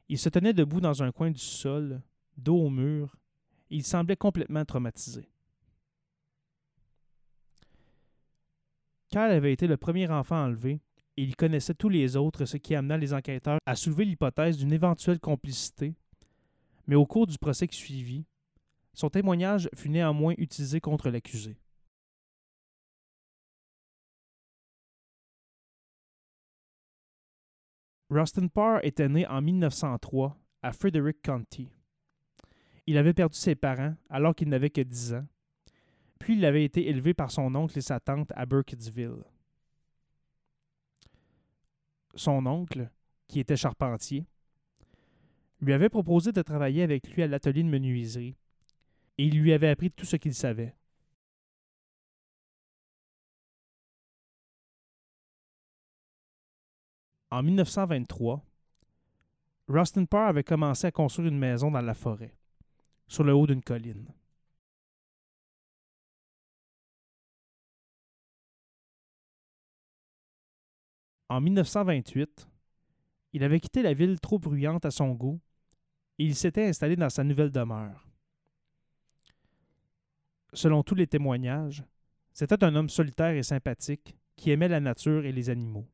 Il 0.10 0.18
se 0.18 0.30
tenait 0.30 0.54
debout 0.54 0.82
dans 0.82 1.04
un 1.04 1.12
coin 1.12 1.32
du 1.32 1.40
sol, 1.40 2.02
dos 2.38 2.58
au 2.58 2.70
mur, 2.70 3.16
et 3.70 3.76
il 3.76 3.84
semblait 3.84 4.16
complètement 4.16 4.64
traumatisé. 4.64 5.28
Kyle 9.10 9.20
avait 9.20 9.54
été 9.54 9.68
le 9.68 9.78
premier 9.78 10.10
enfant 10.10 10.44
enlevé 10.44 10.80
et 11.16 11.24
il 11.24 11.36
connaissait 11.36 11.74
tous 11.74 11.90
les 11.90 12.16
autres, 12.16 12.46
ce 12.46 12.58
qui 12.58 12.76
amena 12.76 12.98
les 12.98 13.14
enquêteurs 13.14 13.60
à 13.66 13.76
soulever 13.76 14.06
l'hypothèse 14.06 14.58
d'une 14.58 14.74
éventuelle 14.74 15.20
complicité. 15.20 15.96
Mais 16.86 16.96
au 16.96 17.06
cours 17.06 17.28
du 17.28 17.38
procès 17.38 17.68
qui 17.68 17.78
suivit, 17.78 18.26
son 18.94 19.10
témoignage 19.10 19.70
fut 19.76 19.90
néanmoins 19.90 20.34
utilisé 20.38 20.80
contre 20.80 21.10
l'accusé. 21.10 21.58
Rustin 28.10 28.48
Parr 28.48 28.80
était 28.84 29.10
né 29.10 29.28
en 29.28 29.42
1903 29.42 30.38
à 30.62 30.72
Frederick 30.72 31.22
County. 31.22 31.70
Il 32.86 32.98
avait 32.98 33.14
perdu 33.14 33.38
ses 33.38 33.56
parents 33.56 33.96
alors 34.10 34.34
qu'il 34.34 34.48
n'avait 34.48 34.70
que 34.70 34.80
10 34.80 35.16
ans, 35.16 35.28
puis 36.18 36.38
il 36.38 36.46
avait 36.46 36.64
été 36.64 36.88
élevé 36.88 37.14
par 37.14 37.32
son 37.32 37.54
oncle 37.54 37.78
et 37.78 37.82
sa 37.82 38.00
tante 38.00 38.32
à 38.36 38.46
Burkittsville. 38.46 39.24
Son 42.16 42.46
oncle, 42.46 42.90
qui 43.28 43.42
était 43.42 43.58
charpentier, 43.58 44.26
lui 45.60 45.74
avait 45.74 45.90
proposé 45.90 46.32
de 46.32 46.42
travailler 46.42 46.84
avec 46.84 47.14
lui 47.14 47.24
à 47.24 47.28
l'atelier 47.28 47.64
de 47.64 47.68
menuiserie, 47.68 48.38
et 49.18 49.26
il 49.26 49.38
lui 49.38 49.52
avait 49.52 49.70
appris 49.70 49.92
tout 49.92 50.06
ce 50.06 50.16
qu'il 50.16 50.34
savait. 50.34 50.76
En 57.30 57.44
1923, 57.44 58.42
Rustin 59.68 60.06
Parr 60.06 60.30
avait 60.30 60.46
commencé 60.46 60.88
à 60.88 60.92
construire 60.92 61.28
une 61.28 61.38
maison 61.38 61.70
dans 61.70 61.82
la 61.82 61.94
forêt, 61.94 62.34
sur 63.08 63.26
le 63.26 63.34
haut 63.34 63.46
d'une 63.46 63.62
colline. 63.62 64.14
En 71.28 71.42
1928, 71.42 72.48
il 73.34 73.44
avait 73.44 73.60
quitté 73.60 73.82
la 73.82 73.94
ville 73.94 74.22
trop 74.22 74.40
bruyante 74.40 74.86
à 74.86 74.92
son 74.92 75.12
goût 75.12 75.42
et 76.18 76.24
il 76.24 76.34
s'était 76.34 76.68
installé 76.68 76.96
dans 76.96 77.10
sa 77.10 77.26
nouvelle 77.26 77.52
demeure. 77.52 78.08
Selon 80.54 80.82
tous 80.82 80.96
les 80.96 81.08
témoignages, 81.08 81.84
c'était 82.34 82.64
un 82.64 82.74
homme 82.76 82.90
solitaire 82.90 83.36
et 83.36 83.44
sympathique 83.44 84.16
qui 84.38 84.52
aimait 84.52 84.70
la 84.70 84.80
nature 84.80 85.26
et 85.26 85.34
les 85.34 85.50
animaux. 85.50 85.90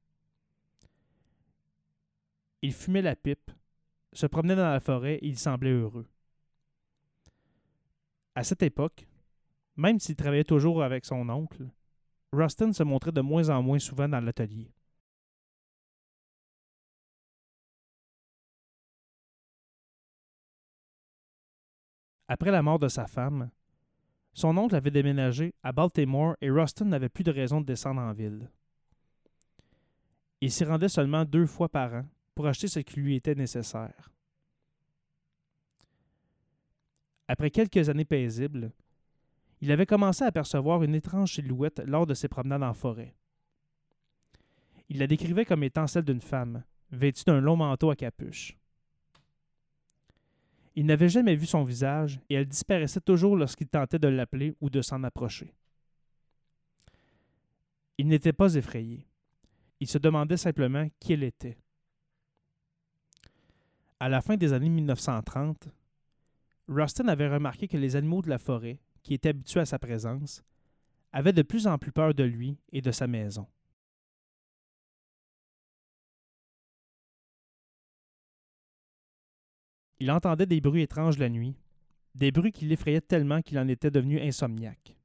Il 2.63 2.71
fumait 2.71 3.01
la 3.01 3.17
pipe, 3.17 3.51
se 4.13 4.25
promenait 4.25 4.55
dans 4.55 4.71
la 4.71 4.79
forêt 4.79 5.15
et 5.15 5.27
il 5.27 5.37
semblait 5.37 5.73
heureux. 5.73 6.07
À 8.35 8.43
cette 8.45 8.63
époque, 8.63 9.05
même 9.75 9.99
s'il 9.99 10.15
travaillait 10.15 10.45
toujours 10.45 10.81
avec 10.81 11.03
son 11.03 11.27
oncle, 11.27 11.67
Rustin 12.31 12.71
se 12.71 12.83
montrait 12.83 13.11
de 13.11 13.19
moins 13.19 13.49
en 13.49 13.61
moins 13.61 13.79
souvent 13.79 14.07
dans 14.07 14.21
l'atelier. 14.21 14.71
Après 22.29 22.49
la 22.49 22.63
mort 22.63 22.79
de 22.79 22.87
sa 22.87 23.07
femme, 23.07 23.51
son 24.31 24.57
oncle 24.57 24.75
avait 24.75 24.89
déménagé 24.89 25.53
à 25.63 25.73
Baltimore 25.73 26.37
et 26.39 26.49
Rustin 26.49 26.85
n'avait 26.85 27.09
plus 27.09 27.25
de 27.25 27.31
raison 27.31 27.59
de 27.59 27.65
descendre 27.65 27.99
en 27.99 28.13
ville. 28.13 28.49
Il 30.39 30.49
s'y 30.49 30.63
rendait 30.63 30.87
seulement 30.87 31.25
deux 31.25 31.45
fois 31.45 31.67
par 31.67 31.93
an 31.93 32.05
pour 32.35 32.47
acheter 32.47 32.67
ce 32.67 32.79
qui 32.79 32.99
lui 32.99 33.15
était 33.15 33.35
nécessaire. 33.35 34.11
Après 37.27 37.51
quelques 37.51 37.89
années 37.89 38.05
paisibles, 38.05 38.71
il 39.61 39.71
avait 39.71 39.85
commencé 39.85 40.23
à 40.23 40.27
apercevoir 40.27 40.83
une 40.83 40.95
étrange 40.95 41.35
silhouette 41.35 41.81
lors 41.85 42.05
de 42.05 42.13
ses 42.13 42.27
promenades 42.27 42.63
en 42.63 42.73
forêt. 42.73 43.15
Il 44.89 44.99
la 44.99 45.07
décrivait 45.07 45.45
comme 45.45 45.63
étant 45.63 45.87
celle 45.87 46.03
d'une 46.03 46.21
femme, 46.21 46.63
vêtue 46.91 47.23
d'un 47.25 47.39
long 47.39 47.55
manteau 47.55 47.89
à 47.89 47.95
capuche. 47.95 48.57
Il 50.75 50.85
n'avait 50.85 51.09
jamais 51.09 51.35
vu 51.35 51.45
son 51.45 51.63
visage 51.63 52.19
et 52.29 52.35
elle 52.35 52.47
disparaissait 52.47 52.99
toujours 52.99 53.37
lorsqu'il 53.37 53.67
tentait 53.67 53.99
de 53.99 54.07
l'appeler 54.07 54.53
ou 54.59 54.69
de 54.69 54.81
s'en 54.81 55.03
approcher. 55.03 55.53
Il 57.97 58.07
n'était 58.07 58.33
pas 58.33 58.55
effrayé. 58.55 59.07
Il 59.79 59.87
se 59.87 59.97
demandait 59.97 60.37
simplement 60.37 60.87
qui 60.99 61.13
elle 61.13 61.23
était. 61.23 61.57
À 64.03 64.09
la 64.09 64.19
fin 64.19 64.35
des 64.35 64.51
années 64.51 64.67
1930, 64.67 65.69
Rustin 66.67 67.07
avait 67.07 67.29
remarqué 67.29 67.69
que 67.69 67.77
les 67.77 67.95
animaux 67.95 68.21
de 68.21 68.27
la 68.27 68.37
forêt, 68.37 68.81
qui 69.01 69.13
étaient 69.13 69.29
habitués 69.29 69.61
à 69.61 69.65
sa 69.65 69.79
présence, 69.79 70.43
avaient 71.13 71.31
de 71.31 71.41
plus 71.41 71.67
en 71.67 71.77
plus 71.77 71.93
peur 71.93 72.13
de 72.13 72.25
lui 72.25 72.57
et 72.73 72.81
de 72.81 72.91
sa 72.91 73.07
maison. 73.07 73.47
Il 79.99 80.11
entendait 80.11 80.47
des 80.47 80.59
bruits 80.59 80.81
étranges 80.81 81.17
la 81.17 81.29
nuit, 81.29 81.55
des 82.13 82.33
bruits 82.33 82.51
qui 82.51 82.65
l'effrayaient 82.65 82.99
tellement 82.99 83.41
qu'il 83.41 83.57
en 83.57 83.69
était 83.69 83.89
devenu 83.89 84.19
insomniaque. 84.19 84.97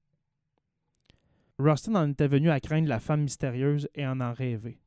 Rustin 1.60 1.94
en 1.94 2.10
était 2.10 2.26
venu 2.26 2.50
à 2.50 2.58
craindre 2.58 2.88
la 2.88 2.98
femme 2.98 3.22
mystérieuse 3.22 3.88
et 3.94 4.04
en 4.04 4.20
en 4.20 4.32
rêver. 4.32 4.80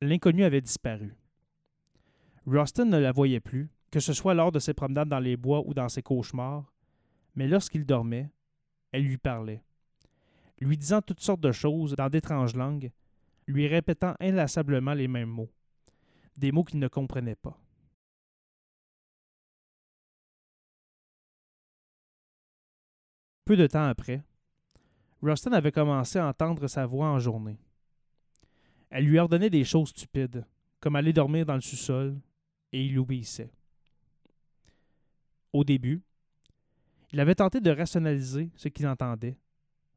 L'inconnu 0.00 0.44
avait 0.44 0.60
disparu. 0.60 1.16
Rustin 2.46 2.84
ne 2.84 2.98
la 2.98 3.10
voyait 3.10 3.40
plus, 3.40 3.68
que 3.90 3.98
ce 3.98 4.12
soit 4.12 4.34
lors 4.34 4.52
de 4.52 4.60
ses 4.60 4.72
promenades 4.72 5.08
dans 5.08 5.18
les 5.18 5.36
bois 5.36 5.66
ou 5.66 5.74
dans 5.74 5.88
ses 5.88 6.02
cauchemars, 6.02 6.72
mais 7.34 7.48
lorsqu'il 7.48 7.84
dormait, 7.84 8.30
elle 8.92 9.02
lui 9.02 9.18
parlait, 9.18 9.64
lui 10.60 10.76
disant 10.76 11.02
toutes 11.02 11.20
sortes 11.20 11.40
de 11.40 11.50
choses 11.50 11.96
dans 11.96 12.08
d'étranges 12.08 12.54
langues, 12.54 12.92
lui 13.48 13.66
répétant 13.66 14.14
inlassablement 14.20 14.94
les 14.94 15.08
mêmes 15.08 15.28
mots, 15.28 15.50
des 16.36 16.52
mots 16.52 16.64
qu'il 16.64 16.78
ne 16.78 16.88
comprenait 16.88 17.34
pas. 17.34 17.60
Peu 23.44 23.56
de 23.56 23.66
temps 23.66 23.88
après, 23.88 24.22
Rustin 25.22 25.52
avait 25.52 25.72
commencé 25.72 26.20
à 26.20 26.28
entendre 26.28 26.68
sa 26.68 26.86
voix 26.86 27.08
en 27.08 27.18
journée. 27.18 27.58
Elle 28.90 29.04
lui 29.04 29.18
ordonnait 29.18 29.50
des 29.50 29.64
choses 29.64 29.90
stupides, 29.90 30.46
comme 30.80 30.96
aller 30.96 31.12
dormir 31.12 31.44
dans 31.44 31.54
le 31.54 31.60
sous-sol, 31.60 32.18
et 32.72 32.84
il 32.84 32.98
obéissait. 32.98 33.52
Au 35.52 35.64
début, 35.64 36.02
il 37.12 37.20
avait 37.20 37.34
tenté 37.34 37.60
de 37.60 37.70
rationaliser 37.70 38.50
ce 38.54 38.68
qu'il 38.68 38.86
entendait, 38.86 39.36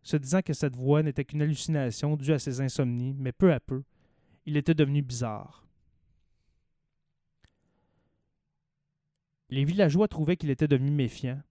se 0.02 0.18
disant 0.18 0.42
que 0.42 0.54
cette 0.54 0.76
voix 0.76 1.04
n'était 1.04 1.26
qu'une 1.26 1.42
hallucination 1.42 2.16
due 2.16 2.34
à 2.34 2.40
ses 2.40 2.62
insomnies, 2.62 3.16
mais 3.18 3.32
peu 3.32 3.54
à 3.54 3.60
peu, 3.60 3.84
il 4.46 4.58
était 4.58 4.74
devenu 4.74 5.02
bizarre. 5.02 5.66
Les 9.50 9.66
villageois 9.66 10.08
trouvaient 10.08 10.38
qu'il 10.38 10.50
était 10.50 10.68
devenu 10.68 10.92
méfiant, 10.92 11.42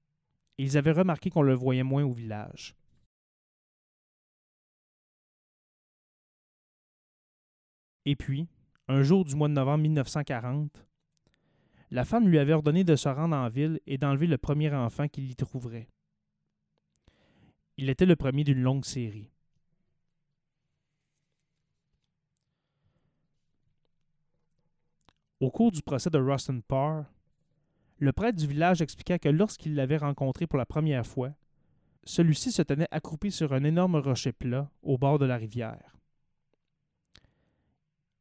et 0.59 0.64
ils 0.64 0.76
avaient 0.76 0.92
remarqué 0.92 1.30
qu'on 1.30 1.42
le 1.42 1.54
voyait 1.54 1.82
moins 1.82 2.04
au 2.04 2.12
village. 2.12 2.75
Et 8.07 8.16
puis, 8.16 8.49
un 8.88 9.02
jour 9.02 9.25
du 9.25 9.37
mois 9.37 9.49
de 9.49 9.54
novembre 9.54 9.83
1940, 9.83 10.87
la 11.90 12.04
femme 12.04 12.28
lui 12.28 12.38
avait 12.38 12.52
ordonné 12.52 12.85
de 12.85 12.97
se 12.97 13.09
rendre 13.09 13.37
en 13.37 13.49
ville 13.49 13.80
et 13.87 13.99
d'enlever 13.99 14.26
le 14.26 14.38
premier 14.38 14.73
enfant 14.73 15.09
qu'il 15.09 15.30
y 15.30 15.37
trouverait. 15.37 15.88
Il 17.76 17.88
était 17.88 18.07
le 18.07 18.16
premier 18.16 18.45
d'une 18.45 18.62
longue 18.62 18.85
série. 18.85 19.30
Au 25.40 25.50
cours 25.50 25.73
du 25.73 25.83
procès 25.83 26.11
de 26.11 26.19
Rustin 26.19 26.61
Parr, 26.61 27.07
le 27.99 28.12
prêtre 28.12 28.38
du 28.38 28.47
village 28.47 28.83
expliqua 28.83 29.19
que 29.19 29.28
lorsqu'il 29.28 29.75
l'avait 29.75 29.97
rencontré 29.97 30.47
pour 30.47 30.59
la 30.59 30.66
première 30.66 31.07
fois, 31.07 31.33
celui-ci 32.04 32.52
se 32.52 32.62
tenait 32.62 32.88
accroupi 32.90 33.30
sur 33.30 33.52
un 33.52 33.64
énorme 33.64 33.97
rocher 33.97 34.33
plat 34.33 34.71
au 34.83 34.99
bord 34.99 35.19
de 35.19 35.26
la 35.26 35.37
rivière. 35.37 36.00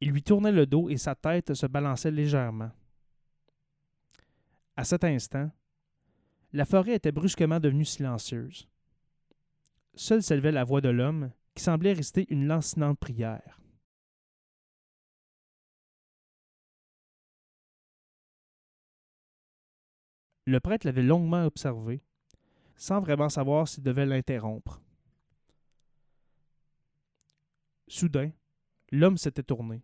Il 0.02 0.12
lui 0.12 0.24
tournait 0.24 0.52
le 0.52 0.66
dos 0.66 0.90
et 0.90 0.98
sa 0.98 1.16
tête 1.16 1.54
se 1.54 1.66
balançait 1.66 2.12
légèrement. 2.12 2.72
À 4.78 4.86
cet 4.86 5.04
instant, 5.04 5.52
la 6.54 6.66
forêt 6.66 6.96
était 6.96 7.12
brusquement 7.12 7.60
devenue 7.60 7.86
silencieuse. 7.86 8.68
Seule 9.96 10.24
s'élevait 10.24 10.54
la 10.54 10.64
voix 10.64 10.80
de 10.82 10.90
l'homme, 10.90 11.32
qui 11.54 11.64
semblait 11.64 11.94
réciter 11.94 12.26
une 12.30 12.48
lancinante 12.48 12.98
prière. 12.98 13.60
Le 20.46 20.60
prêtre 20.62 20.88
l'avait 20.88 21.04
longuement 21.04 21.44
observé, 21.44 22.02
sans 22.76 23.02
vraiment 23.02 23.30
savoir 23.30 23.68
s'il 23.68 23.84
devait 23.84 24.06
l'interrompre. 24.06 24.82
Soudain, 27.88 28.32
l'homme 28.92 29.18
s'était 29.18 29.44
tourné. 29.44 29.84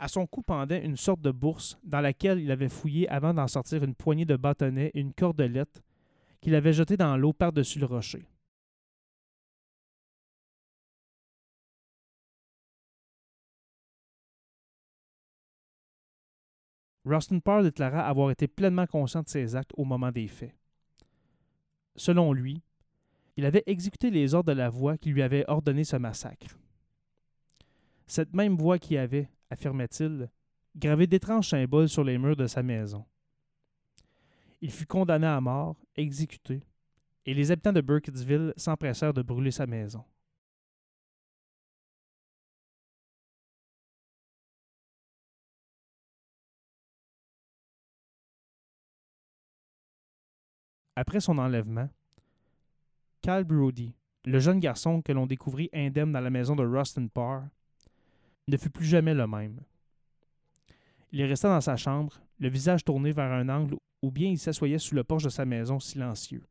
À 0.00 0.06
son 0.06 0.28
cou 0.28 0.42
pendait 0.42 0.84
une 0.84 0.96
sorte 0.96 1.20
de 1.20 1.32
bourse 1.32 1.76
dans 1.82 2.00
laquelle 2.00 2.38
il 2.38 2.52
avait 2.52 2.68
fouillé 2.68 3.08
avant 3.08 3.34
d'en 3.34 3.48
sortir 3.48 3.82
une 3.82 3.96
poignée 3.96 4.24
de 4.24 4.36
bâtonnets 4.36 4.92
et 4.94 5.00
une 5.00 5.12
cordelette 5.12 5.82
qu'il 6.40 6.54
avait 6.54 6.72
jetée 6.72 6.96
dans 6.96 7.16
l'eau 7.16 7.32
par-dessus 7.32 7.80
le 7.80 7.86
rocher. 7.86 8.28
Rustin 17.04 17.40
Parr 17.40 17.62
déclara 17.64 18.06
avoir 18.06 18.30
été 18.30 18.46
pleinement 18.46 18.86
conscient 18.86 19.22
de 19.22 19.28
ses 19.28 19.56
actes 19.56 19.72
au 19.76 19.84
moment 19.84 20.12
des 20.12 20.28
faits. 20.28 20.54
Selon 21.96 22.32
lui, 22.32 22.62
il 23.36 23.44
avait 23.44 23.64
exécuté 23.66 24.10
les 24.10 24.34
ordres 24.34 24.52
de 24.52 24.58
la 24.58 24.68
voix 24.68 24.96
qui 24.96 25.10
lui 25.10 25.22
avait 25.22 25.44
ordonné 25.48 25.82
ce 25.82 25.96
massacre. 25.96 26.56
Cette 28.06 28.34
même 28.34 28.56
voix 28.56 28.78
qui 28.78 28.96
avait, 28.96 29.28
affirmait-il, 29.50 30.30
gravé 30.76 31.06
d'étranges 31.06 31.48
symboles 31.48 31.88
sur 31.88 32.04
les 32.04 32.18
murs 32.18 32.36
de 32.36 32.46
sa 32.46 32.62
maison. 32.62 33.04
Il 34.60 34.70
fut 34.70 34.86
condamné 34.86 35.26
à 35.26 35.40
mort, 35.40 35.76
exécuté, 35.96 36.62
et 37.26 37.34
les 37.34 37.50
habitants 37.50 37.72
de 37.72 37.80
Burkittsville 37.80 38.54
s'empressèrent 38.56 39.14
de 39.14 39.22
brûler 39.22 39.50
sa 39.50 39.66
maison. 39.66 40.04
Après 50.96 51.20
son 51.20 51.38
enlèvement, 51.38 51.88
Cal 53.22 53.44
Brody, 53.44 53.94
le 54.24 54.40
jeune 54.40 54.58
garçon 54.58 55.00
que 55.00 55.12
l'on 55.12 55.26
découvrit 55.26 55.70
indemne 55.72 56.10
dans 56.10 56.20
la 56.20 56.30
maison 56.30 56.56
de 56.56 56.64
Rustin 56.64 57.06
Parr, 57.06 57.44
ne 58.48 58.56
fut 58.56 58.70
plus 58.70 58.86
jamais 58.86 59.14
le 59.14 59.26
même. 59.26 59.60
Il 61.12 61.22
restait 61.24 61.48
dans 61.48 61.60
sa 61.60 61.76
chambre, 61.76 62.20
le 62.38 62.48
visage 62.48 62.84
tourné 62.84 63.12
vers 63.12 63.30
un 63.30 63.48
angle, 63.48 63.76
ou 64.02 64.10
bien 64.10 64.30
il 64.30 64.38
s'assoyait 64.38 64.78
sous 64.78 64.94
le 64.94 65.04
porche 65.04 65.24
de 65.24 65.28
sa 65.28 65.44
maison 65.44 65.78
silencieux. 65.78 66.44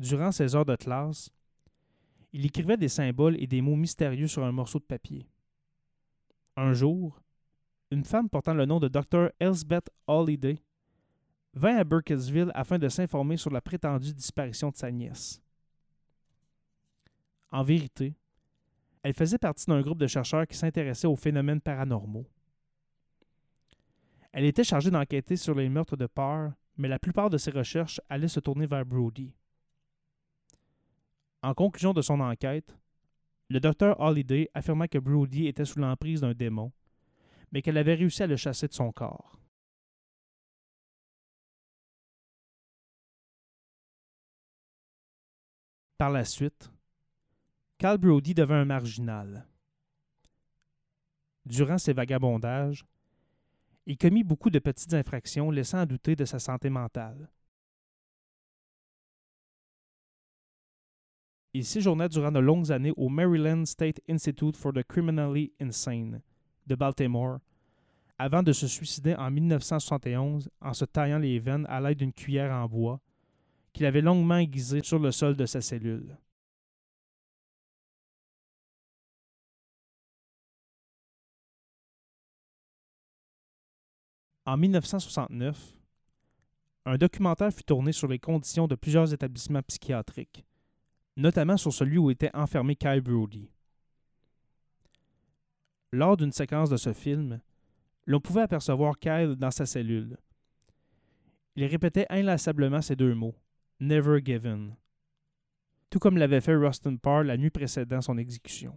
Durant 0.00 0.30
ses 0.30 0.54
heures 0.54 0.64
de 0.64 0.76
classe, 0.76 1.30
il 2.32 2.46
écrivait 2.46 2.76
des 2.76 2.88
symboles 2.88 3.40
et 3.42 3.46
des 3.46 3.60
mots 3.60 3.74
mystérieux 3.74 4.28
sur 4.28 4.44
un 4.44 4.52
morceau 4.52 4.78
de 4.78 4.84
papier. 4.84 5.26
Un 6.56 6.72
jour, 6.72 7.20
une 7.90 8.04
femme 8.04 8.28
portant 8.28 8.54
le 8.54 8.66
nom 8.66 8.78
de 8.78 8.88
Dr. 8.88 9.30
Elsbeth 9.40 9.90
Holliday 10.06 10.62
vint 11.54 11.76
à 11.76 11.84
Burkittsville 11.84 12.52
afin 12.54 12.78
de 12.78 12.88
s'informer 12.88 13.36
sur 13.36 13.50
la 13.50 13.60
prétendue 13.60 14.12
disparition 14.12 14.70
de 14.70 14.76
sa 14.76 14.90
nièce. 14.90 15.40
En 17.50 17.62
vérité, 17.62 18.14
elle 19.02 19.14
faisait 19.14 19.38
partie 19.38 19.66
d'un 19.66 19.80
groupe 19.80 19.98
de 19.98 20.06
chercheurs 20.06 20.46
qui 20.46 20.56
s'intéressaient 20.56 21.06
aux 21.06 21.16
phénomènes 21.16 21.60
paranormaux. 21.60 22.26
Elle 24.32 24.44
était 24.44 24.64
chargée 24.64 24.90
d'enquêter 24.90 25.36
sur 25.36 25.54
les 25.54 25.68
meurtres 25.68 25.96
de 25.96 26.06
peur, 26.06 26.52
mais 26.76 26.88
la 26.88 26.98
plupart 26.98 27.30
de 27.30 27.38
ses 27.38 27.50
recherches 27.50 28.00
allaient 28.08 28.28
se 28.28 28.40
tourner 28.40 28.66
vers 28.66 28.84
Brody. 28.84 29.32
En 31.42 31.54
conclusion 31.54 31.92
de 31.92 32.02
son 32.02 32.20
enquête, 32.20 32.76
le 33.48 33.60
docteur 33.60 33.98
Holliday 34.00 34.50
affirma 34.52 34.88
que 34.88 34.98
Brody 34.98 35.46
était 35.46 35.64
sous 35.64 35.78
l'emprise 35.78 36.20
d'un 36.20 36.34
démon, 36.34 36.72
mais 37.50 37.62
qu'elle 37.62 37.78
avait 37.78 37.94
réussi 37.94 38.22
à 38.22 38.26
le 38.26 38.36
chasser 38.36 38.68
de 38.68 38.74
son 38.74 38.92
corps. 38.92 39.38
Par 45.98 46.10
la 46.10 46.24
suite, 46.24 46.70
Cal 47.76 47.98
Brody 47.98 48.32
devint 48.32 48.60
un 48.60 48.64
marginal. 48.64 49.44
Durant 51.44 51.76
ses 51.76 51.92
vagabondages, 51.92 52.86
il 53.84 53.98
commit 53.98 54.22
beaucoup 54.22 54.48
de 54.50 54.60
petites 54.60 54.94
infractions 54.94 55.50
laissant 55.50 55.78
à 55.78 55.86
douter 55.86 56.14
de 56.14 56.24
sa 56.24 56.38
santé 56.38 56.70
mentale. 56.70 57.28
Il 61.52 61.64
séjourna 61.64 62.06
durant 62.06 62.30
de 62.30 62.38
longues 62.38 62.70
années 62.70 62.94
au 62.96 63.08
Maryland 63.08 63.64
State 63.64 64.00
Institute 64.08 64.56
for 64.56 64.72
the 64.72 64.84
Criminally 64.84 65.52
Insane 65.60 66.22
de 66.68 66.76
Baltimore, 66.76 67.40
avant 68.18 68.44
de 68.44 68.52
se 68.52 68.68
suicider 68.68 69.16
en 69.16 69.32
1971 69.32 70.48
en 70.60 70.74
se 70.74 70.84
taillant 70.84 71.18
les 71.18 71.40
veines 71.40 71.66
à 71.68 71.80
l'aide 71.80 71.98
d'une 71.98 72.12
cuillère 72.12 72.52
en 72.52 72.68
bois 72.68 73.00
qu'il 73.78 73.86
avait 73.86 74.00
longuement 74.00 74.38
aiguisé 74.38 74.82
sur 74.82 74.98
le 74.98 75.12
sol 75.12 75.36
de 75.36 75.46
sa 75.46 75.60
cellule. 75.60 76.18
En 84.46 84.56
1969, 84.56 85.76
un 86.86 86.96
documentaire 86.96 87.52
fut 87.52 87.62
tourné 87.62 87.92
sur 87.92 88.08
les 88.08 88.18
conditions 88.18 88.66
de 88.66 88.74
plusieurs 88.74 89.14
établissements 89.14 89.62
psychiatriques, 89.62 90.44
notamment 91.16 91.56
sur 91.56 91.72
celui 91.72 91.98
où 91.98 92.10
était 92.10 92.34
enfermé 92.34 92.74
Kyle 92.74 93.00
Brody. 93.00 93.48
Lors 95.92 96.16
d'une 96.16 96.32
séquence 96.32 96.68
de 96.68 96.76
ce 96.76 96.92
film, 96.92 97.40
l'on 98.06 98.18
pouvait 98.18 98.42
apercevoir 98.42 98.98
Kyle 98.98 99.36
dans 99.36 99.52
sa 99.52 99.66
cellule. 99.66 100.16
Il 101.54 101.64
répétait 101.64 102.06
inlassablement 102.10 102.82
ces 102.82 102.96
deux 102.96 103.14
mots 103.14 103.36
Never 103.80 104.20
Given, 104.24 104.74
tout 105.88 106.00
comme 106.00 106.18
l'avait 106.18 106.40
fait 106.40 106.56
Rustin 106.56 106.96
Parr 106.96 107.22
la 107.22 107.36
nuit 107.36 107.50
précédant 107.50 108.00
son 108.00 108.18
exécution. 108.18 108.76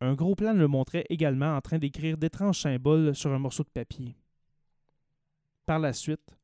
Un 0.00 0.14
gros 0.14 0.34
plan 0.34 0.52
le 0.52 0.66
montrait 0.66 1.06
également 1.08 1.56
en 1.56 1.60
train 1.60 1.78
d'écrire 1.78 2.18
d'étranges 2.18 2.60
symboles 2.60 3.14
sur 3.14 3.30
un 3.32 3.38
morceau 3.38 3.62
de 3.62 3.68
papier. 3.68 4.16
Par 5.66 5.78
la 5.78 5.92
suite, 5.92 6.36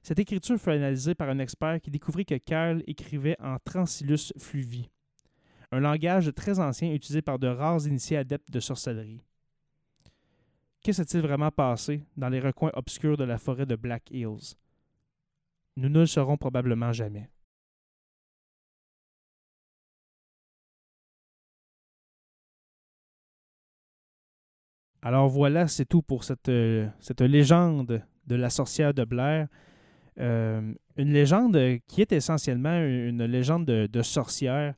cette 0.00 0.20
écriture 0.20 0.60
fut 0.60 0.70
analysée 0.70 1.16
par 1.16 1.28
un 1.28 1.40
expert 1.40 1.80
qui 1.80 1.90
découvrit 1.90 2.24
que 2.24 2.36
Karl 2.36 2.84
écrivait 2.86 3.36
en 3.40 3.58
Transilus 3.58 4.32
fluvi, 4.38 4.88
un 5.72 5.80
langage 5.80 6.32
très 6.36 6.60
ancien 6.60 6.92
utilisé 6.92 7.20
par 7.20 7.40
de 7.40 7.48
rares 7.48 7.88
initiés 7.88 8.18
adeptes 8.18 8.52
de 8.52 8.60
sorcellerie. 8.60 9.24
Que 10.84 10.92
s'est-il 10.92 11.20
vraiment 11.20 11.50
passé 11.50 12.04
dans 12.16 12.28
les 12.28 12.38
recoins 12.38 12.70
obscurs 12.74 13.16
de 13.16 13.24
la 13.24 13.38
forêt 13.38 13.66
de 13.66 13.74
Black 13.74 14.10
Hills? 14.12 14.54
Nous 15.76 15.88
ne 15.88 16.00
le 16.00 16.06
saurons 16.06 16.36
probablement 16.36 16.92
jamais. 16.92 17.28
Alors 25.04 25.28
voilà, 25.28 25.68
c'est 25.68 25.84
tout 25.84 26.00
pour 26.00 26.24
cette, 26.24 26.48
euh, 26.48 26.88
légende 27.20 28.02
de 28.26 28.34
la 28.36 28.48
sorcière 28.48 28.94
de 28.94 29.04
Blair. 29.04 29.48
Euh, 30.18 30.72
une 30.96 31.12
légende 31.12 31.58
qui 31.86 32.00
est 32.00 32.12
essentiellement 32.12 32.80
une 32.80 33.24
légende 33.24 33.66
de, 33.66 34.02
sorcière 34.02 34.72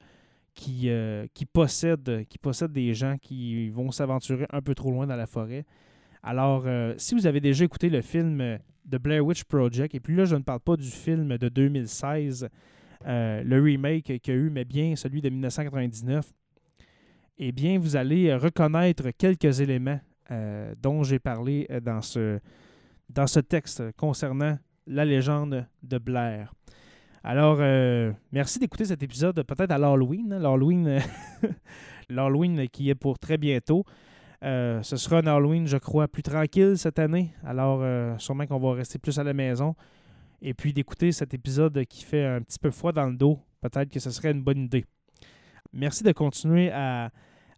qui, 0.55 0.91
euh, 0.91 1.27
qui 1.33 1.47
possède 1.47 2.03
des 2.73 2.95
gens 2.95 3.19
qui 3.19 3.69
vont 3.69 3.93
s'aventurer 3.93 4.47
un 4.51 4.63
peu 4.63 4.75
trop 4.75 4.91
loin 4.91 5.07
dans 5.07 5.15
la 5.15 5.27
forêt. 5.27 5.65
Alors, 6.27 6.67
si 6.97 7.15
vous 7.15 7.27
avez 7.29 7.41
déjà 7.41 7.65
écouté 7.65 7.89
le 7.89 8.03
film 8.03 8.59
The 8.91 8.97
Blair 8.97 9.25
Witch 9.25 9.45
Project, 9.45 9.95
et 9.95 10.01
puis 10.01 10.17
là, 10.17 10.25
je 10.25 10.35
ne 10.35 10.43
parle 10.43 10.59
pas 10.59 10.77
du 10.77 10.91
film 10.91 11.39
de 11.39 11.49
2016, 11.49 12.49
le 13.07 13.61
remake 13.61 14.19
qu'il 14.21 14.35
y 14.35 14.37
a 14.37 14.41
eu, 14.41 14.51
mais 14.51 14.65
bien 14.65 14.97
celui 14.97 15.23
de 15.23 15.29
1999, 15.29 16.33
eh 17.39 17.53
bien, 17.53 17.79
vous 17.79 17.97
allez 17.97 18.35
reconnaître 18.35 19.11
quelques 19.11 19.61
éléments 19.61 20.01
euh, 20.31 20.75
dont 20.83 21.03
j'ai 21.03 21.19
parlé 21.19 21.67
euh, 21.71 21.81
dans 21.81 22.03
ce, 22.03 22.41
dans 23.09 23.29
ce 23.29 23.41
texte 23.41 23.93
concernant 23.97 24.59
la 24.87 25.05
légende 25.05 25.67
de 25.83 25.99
Blair. 25.99 26.53
Alors, 27.23 27.59
euh, 27.61 28.13
merci 28.33 28.59
d'écouter 28.59 28.87
cet 28.87 29.03
épisode 29.03 29.43
peut-être 29.43 29.71
à 29.71 29.79
l'Halloween. 29.79 30.33
Hein, 30.33 30.39
L'Halloween 32.09 32.69
qui 32.73 32.91
est 32.91 32.95
pour 32.95 33.19
très 33.19 33.37
bientôt. 33.37 33.85
Ce 34.47 34.97
sera 34.97 35.19
un 35.19 35.27
Halloween, 35.27 35.67
je 35.67 35.77
crois, 35.77 36.07
plus 36.09 36.23
tranquille 36.23 36.79
cette 36.79 36.99
année. 36.99 37.35
Alors, 37.45 37.83
sûrement 38.21 38.47
qu'on 38.47 38.59
va 38.59 38.75
rester 38.75 38.99
plus 38.99 39.19
à 39.19 39.25
la 39.25 39.35
maison. 39.35 39.75
Et 40.41 40.55
puis 40.55 40.73
d'écouter 40.73 41.13
cet 41.13 41.35
épisode 41.35 41.85
qui 41.87 42.05
fait 42.05 42.25
un 42.25 42.41
petit 42.41 42.59
peu 42.59 42.71
froid 42.71 42.93
dans 42.93 43.07
le 43.07 43.17
dos, 43.17 43.41
peut-être 43.61 43.91
que 43.91 43.99
ce 43.99 44.11
serait 44.11 44.31
une 44.31 44.43
bonne 44.43 44.65
idée. 44.65 44.85
Merci 45.73 46.05
de 46.05 46.13
continuer 46.13 46.71
à, 46.71 47.11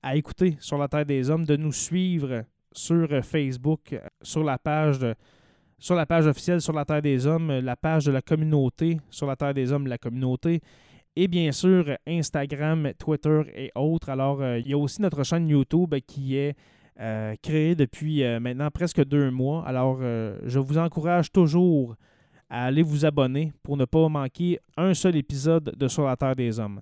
à 0.03 0.17
écouter 0.17 0.57
sur 0.61 0.79
la 0.79 0.89
Terre 0.89 1.07
des 1.07 1.31
Hommes, 1.31 1.45
de 1.45 1.57
nous 1.57 1.73
suivre 1.73 2.45
sur 2.73 3.13
euh, 3.13 3.23
Facebook, 3.23 3.93
euh, 3.93 4.01
sur 4.23 4.45
la 4.45 4.59
page 4.59 5.01
sur 5.81 5.95
la 5.95 6.07
page 6.07 6.27
officielle 6.27 6.61
sur 6.61 6.73
la 6.73 6.85
Terre 6.85 7.03
des 7.03 7.25
Hommes, 7.27 7.61
la 7.61 7.77
page 7.77 8.05
de 8.05 8.11
la 8.11 8.21
communauté 8.21 8.99
sur 9.11 9.29
la 9.29 9.37
Terre 9.37 9.55
des 9.55 9.73
Hommes, 9.73 9.87
la 9.87 9.99
communauté, 9.99 10.61
et 11.15 11.29
bien 11.29 11.53
sûr 11.53 11.97
Instagram, 12.05 12.91
Twitter 12.99 13.43
et 13.55 13.71
autres. 13.77 14.09
Alors, 14.09 14.43
euh, 14.43 14.59
il 14.59 14.69
y 14.69 14.73
a 14.73 14.79
aussi 14.79 15.01
notre 15.01 15.23
chaîne 15.23 15.49
YouTube 15.49 15.95
qui 16.07 16.37
est 16.37 16.57
créée 17.43 17.75
depuis 17.75 18.23
maintenant 18.41 18.71
presque 18.71 19.05
deux 19.05 19.31
mois. 19.31 19.67
Alors, 19.67 20.01
je 20.01 20.59
vous 20.59 20.79
encourage 20.79 21.31
toujours 21.31 21.97
à 22.51 22.65
aller 22.65 22.83
vous 22.83 23.05
abonner 23.05 23.53
pour 23.63 23.77
ne 23.77 23.85
pas 23.85 24.09
manquer 24.09 24.59
un 24.77 24.95
seul 24.95 25.17
épisode 25.17 25.75
de 25.77 25.89
Sur 25.89 26.07
la 26.07 26.17
Terre 26.17 26.35
des 26.35 26.59
Hommes. 26.59 26.81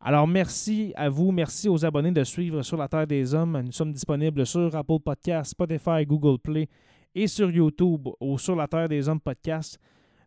Alors, 0.00 0.28
merci 0.28 0.92
à 0.94 1.08
vous, 1.08 1.32
merci 1.32 1.68
aux 1.68 1.84
abonnés 1.84 2.12
de 2.12 2.22
suivre 2.22 2.62
Sur 2.62 2.76
la 2.76 2.86
Terre 2.86 3.06
des 3.06 3.34
Hommes. 3.34 3.60
Nous 3.64 3.72
sommes 3.72 3.92
disponibles 3.92 4.46
sur 4.46 4.76
Apple 4.76 5.00
Podcasts, 5.04 5.52
Spotify, 5.52 6.04
Google 6.06 6.38
Play 6.38 6.68
et 7.14 7.26
sur 7.26 7.50
YouTube 7.50 8.08
au 8.20 8.36
Sur 8.38 8.54
la 8.54 8.68
Terre 8.68 8.88
des 8.88 9.08
Hommes 9.08 9.20
podcast. 9.20 9.80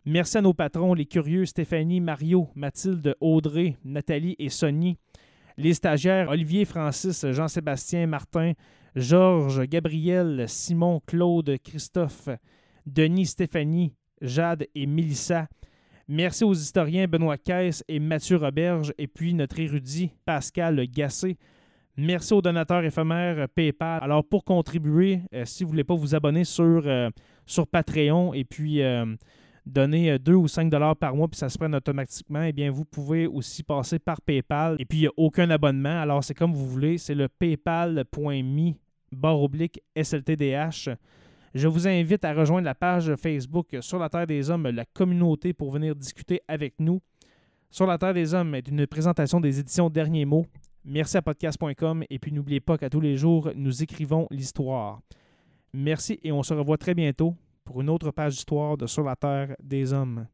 Merci 0.05 0.39
à 0.39 0.41
nos 0.41 0.53
patrons, 0.53 0.95
les 0.95 1.05
curieux 1.05 1.45
Stéphanie, 1.45 2.01
Mario, 2.01 2.47
Mathilde, 2.55 3.15
Audrey, 3.21 3.77
Nathalie 3.85 4.35
et 4.39 4.49
Sonny. 4.49 4.97
Les 5.55 5.75
stagiaires 5.75 6.29
Olivier, 6.29 6.65
Francis, 6.65 7.25
Jean-Sébastien, 7.29 8.07
Martin, 8.07 8.53
Georges, 8.95 9.67
Gabriel, 9.67 10.45
Simon, 10.47 11.01
Claude, 11.05 11.57
Christophe, 11.63 12.29
Denis, 12.85 13.27
Stéphanie, 13.27 13.93
Jade 14.21 14.67
et 14.75 14.85
Mélissa. 14.85 15.47
Merci 16.07 16.43
aux 16.43 16.53
historiens 16.53 17.07
Benoît 17.07 17.37
Caisse 17.37 17.83
et 17.87 17.99
Mathieu 17.99 18.37
Roberge, 18.37 18.93
et 18.97 19.07
puis 19.07 19.33
notre 19.33 19.59
érudit 19.59 20.11
Pascal 20.25 20.83
Gassé. 20.87 21.37
Merci 21.97 22.33
aux 22.33 22.41
donateurs 22.41 22.83
éphémères 22.83 23.47
PayPal. 23.49 23.99
Alors, 24.01 24.23
pour 24.23 24.45
contribuer, 24.45 25.19
euh, 25.33 25.43
si 25.45 25.63
vous 25.63 25.69
ne 25.69 25.73
voulez 25.73 25.83
pas 25.83 25.95
vous 25.95 26.15
abonner 26.15 26.45
sur, 26.45 26.83
euh, 26.85 27.09
Patreon 27.71 28.33
et 28.33 28.45
puis 28.45 28.81
euh, 28.81 29.05
donner 29.69 30.19
2 30.19 30.33
ou 30.33 30.47
5 30.47 30.69
dollars 30.69 30.95
par 30.95 31.15
mois, 31.15 31.27
puis 31.27 31.37
ça 31.37 31.49
se 31.49 31.57
prenne 31.57 31.75
automatiquement, 31.75 32.43
eh 32.43 32.51
bien, 32.51 32.71
vous 32.71 32.85
pouvez 32.85 33.27
aussi 33.27 33.63
passer 33.63 33.99
par 33.99 34.21
PayPal. 34.21 34.75
Et 34.79 34.85
puis, 34.85 34.99
il 34.99 35.01
n'y 35.01 35.07
a 35.07 35.11
aucun 35.17 35.49
abonnement. 35.49 36.01
Alors, 36.01 36.23
c'est 36.23 36.33
comme 36.33 36.53
vous 36.53 36.67
voulez. 36.67 36.97
C'est 36.97 37.15
le 37.15 37.27
paypal.me 37.27 38.73
barre 39.11 39.41
oblique 39.41 39.81
SLTDH. 39.95 40.89
Je 41.55 41.67
vous 41.67 41.87
invite 41.87 42.23
à 42.25 42.33
rejoindre 42.33 42.65
la 42.65 42.75
page 42.75 43.15
Facebook 43.15 43.75
Sur 43.81 43.97
la 43.97 44.09
Terre 44.09 44.27
des 44.27 44.49
Hommes, 44.51 44.67
la 44.67 44.85
communauté, 44.85 45.53
pour 45.53 45.71
venir 45.71 45.95
discuter 45.95 46.41
avec 46.47 46.75
nous. 46.79 47.01
Sur 47.71 47.87
la 47.87 47.97
Terre 47.97 48.13
des 48.13 48.33
Hommes 48.33 48.53
est 48.55 48.67
une 48.67 48.85
présentation 48.85 49.39
des 49.39 49.59
éditions 49.59 49.89
Derniers 49.89 50.25
mots. 50.25 50.45
Merci 50.85 51.17
à 51.17 51.21
podcast.com 51.21 52.03
et 52.09 52.19
puis 52.19 52.31
n'oubliez 52.31 52.59
pas 52.59 52.77
qu'à 52.77 52.89
tous 52.89 53.01
les 53.01 53.17
jours, 53.17 53.51
nous 53.55 53.83
écrivons 53.83 54.27
l'histoire. 54.31 55.01
Merci 55.73 56.19
et 56.23 56.31
on 56.31 56.41
se 56.41 56.53
revoit 56.53 56.77
très 56.77 56.93
bientôt 56.93 57.35
pour 57.69 57.81
une 57.81 57.89
autre 57.91 58.09
page 58.09 58.33
d'histoire 58.33 58.77
de 58.77 58.87
Sur 58.87 59.03
la 59.03 59.15
Terre 59.15 59.55
des 59.61 59.93
Hommes. 59.93 60.25